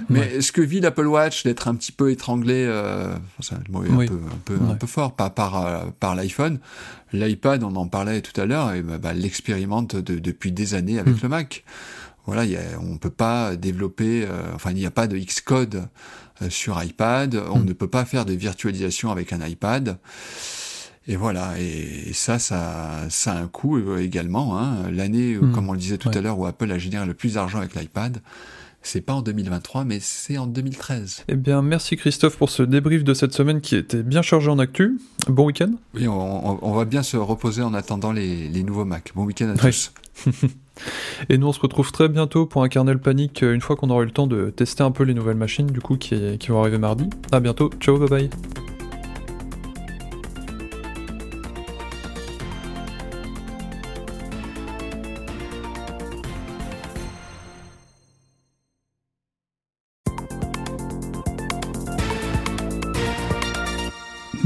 Mais 0.08 0.40
ce 0.40 0.52
que 0.52 0.60
vit 0.60 0.80
l'Apple 0.80 1.06
Watch 1.06 1.44
d'être 1.44 1.68
un 1.68 1.74
petit 1.74 1.92
peu 1.92 2.10
étranglé, 2.10 2.64
euh, 2.66 3.14
c'est 3.40 3.54
un 3.54 3.62
mot 3.68 3.82
un, 3.82 4.06
peu, 4.06 4.58
un, 4.70 4.74
peu, 4.74 4.86
fort, 4.86 5.14
pas 5.14 5.30
par, 5.30 5.64
euh, 5.64 5.84
par 5.98 6.14
l'iPhone. 6.14 6.58
L'iPad, 7.12 7.62
on 7.62 7.74
en 7.76 7.86
parlait 7.86 8.20
tout 8.20 8.38
à 8.40 8.46
l'heure, 8.46 8.72
et 8.74 8.82
bah, 8.82 8.98
bah 8.98 9.12
l'expérimente 9.12 9.96
depuis 9.96 10.52
des 10.52 10.74
années 10.74 10.98
avec 10.98 11.16
mm. 11.16 11.20
le 11.22 11.28
Mac. 11.28 11.64
Voilà, 12.26 12.44
y 12.44 12.56
a, 12.56 12.60
on 12.80 12.98
peut 12.98 13.10
pas 13.10 13.54
développer, 13.54 14.24
euh, 14.24 14.54
enfin 14.54 14.72
il 14.72 14.76
n'y 14.76 14.86
a 14.86 14.90
pas 14.90 15.06
de 15.06 15.16
Xcode 15.16 15.88
euh, 16.42 16.50
sur 16.50 16.82
iPad, 16.82 17.40
on 17.52 17.60
mm. 17.60 17.64
ne 17.64 17.72
peut 17.72 17.88
pas 17.88 18.04
faire 18.04 18.24
de 18.24 18.32
virtualisation 18.32 19.12
avec 19.12 19.32
un 19.32 19.46
iPad. 19.46 19.98
Et 21.08 21.14
voilà, 21.14 21.54
et, 21.60 22.12
ça, 22.14 22.40
ça, 22.40 23.04
ça 23.10 23.32
a 23.34 23.38
un 23.38 23.46
coût 23.46 23.96
également. 23.96 24.58
Hein. 24.58 24.90
L'année, 24.90 25.36
mm. 25.36 25.52
comme 25.52 25.68
on 25.68 25.72
le 25.72 25.78
disait 25.78 25.98
tout 25.98 26.10
à 26.12 26.20
l'heure, 26.20 26.38
où 26.38 26.46
Apple 26.46 26.70
a 26.72 26.78
généré 26.78 27.06
le 27.06 27.14
plus 27.14 27.34
d'argent 27.34 27.58
avec 27.58 27.76
l'iPad, 27.76 28.20
c'est 28.86 29.00
pas 29.00 29.14
en 29.14 29.22
2023, 29.22 29.84
mais 29.84 29.98
c'est 30.00 30.38
en 30.38 30.46
2013. 30.46 31.24
Eh 31.28 31.34
bien, 31.34 31.62
merci 31.62 31.96
Christophe 31.96 32.36
pour 32.36 32.50
ce 32.50 32.62
débrief 32.62 33.04
de 33.04 33.14
cette 33.14 33.32
semaine 33.32 33.60
qui 33.60 33.76
était 33.76 34.02
bien 34.02 34.22
chargé 34.22 34.50
en 34.50 34.58
actu. 34.58 34.98
Bon 35.28 35.46
week-end 35.46 35.72
Oui, 35.94 36.06
on, 36.08 36.72
va 36.72 36.84
bien 36.84 37.02
se 37.02 37.16
reposer 37.16 37.62
en 37.62 37.74
attendant 37.74 38.12
les, 38.12 38.48
nouveaux 38.62 38.84
Mac. 38.84 39.12
Bon 39.14 39.24
week-end 39.24 39.48
à 39.48 39.56
tous. 39.56 39.92
Et 41.28 41.38
nous, 41.38 41.46
on 41.46 41.52
se 41.52 41.60
retrouve 41.60 41.90
très 41.90 42.08
bientôt 42.08 42.46
pour 42.46 42.62
un 42.62 42.68
kernel 42.68 42.98
panique 42.98 43.42
une 43.42 43.60
fois 43.60 43.76
qu'on 43.76 43.90
aura 43.90 44.02
eu 44.02 44.06
le 44.06 44.10
temps 44.10 44.26
de 44.26 44.50
tester 44.50 44.82
un 44.82 44.90
peu 44.90 45.04
les 45.04 45.14
nouvelles 45.14 45.36
machines, 45.36 45.66
du 45.66 45.80
coup, 45.80 45.96
qui, 45.96 46.38
qui 46.38 46.48
vont 46.48 46.60
arriver 46.60 46.78
mardi. 46.78 47.08
À 47.32 47.40
bientôt. 47.40 47.70
Ciao, 47.80 47.98
bye 47.98 48.08
bye. 48.08 48.30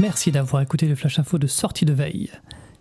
Merci 0.01 0.31
d'avoir 0.31 0.63
écouté 0.63 0.87
le 0.87 0.95
Flash 0.95 1.19
Info 1.19 1.37
de 1.37 1.45
sortie 1.45 1.85
de 1.85 1.93
veille. 1.93 2.31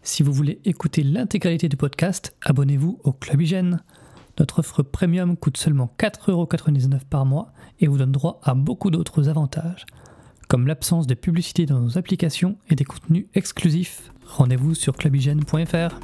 Si 0.03 0.23
vous 0.23 0.33
voulez 0.33 0.59
écouter 0.65 1.03
l'intégralité 1.03 1.69
du 1.69 1.77
podcast, 1.77 2.35
abonnez-vous 2.41 2.99
au 3.05 3.13
Club 3.13 3.43
Hygiène. 3.43 3.83
Notre 4.39 4.61
offre 4.61 4.83
premium 4.83 5.37
coûte 5.37 5.59
seulement 5.59 5.95
4,99€ 5.99 7.01
par 7.11 7.27
mois 7.27 7.53
et 7.79 7.89
vous 7.89 7.99
donne 7.99 8.11
droit 8.11 8.41
à 8.43 8.55
beaucoup 8.55 8.91
d'autres 8.91 9.29
avantages, 9.29 9.85
comme 10.49 10.67
l'absence 10.67 11.07
de 11.07 11.13
publicité 11.13 11.67
dans 11.67 11.79
nos 11.79 11.99
applications 11.99 12.57
et 12.71 12.75
des 12.75 12.85
contenus 12.85 13.27
exclusifs. 13.35 14.11
Rendez-vous 14.27 14.75
sur 14.75 14.97
clubhygiène.fr. 14.97 16.01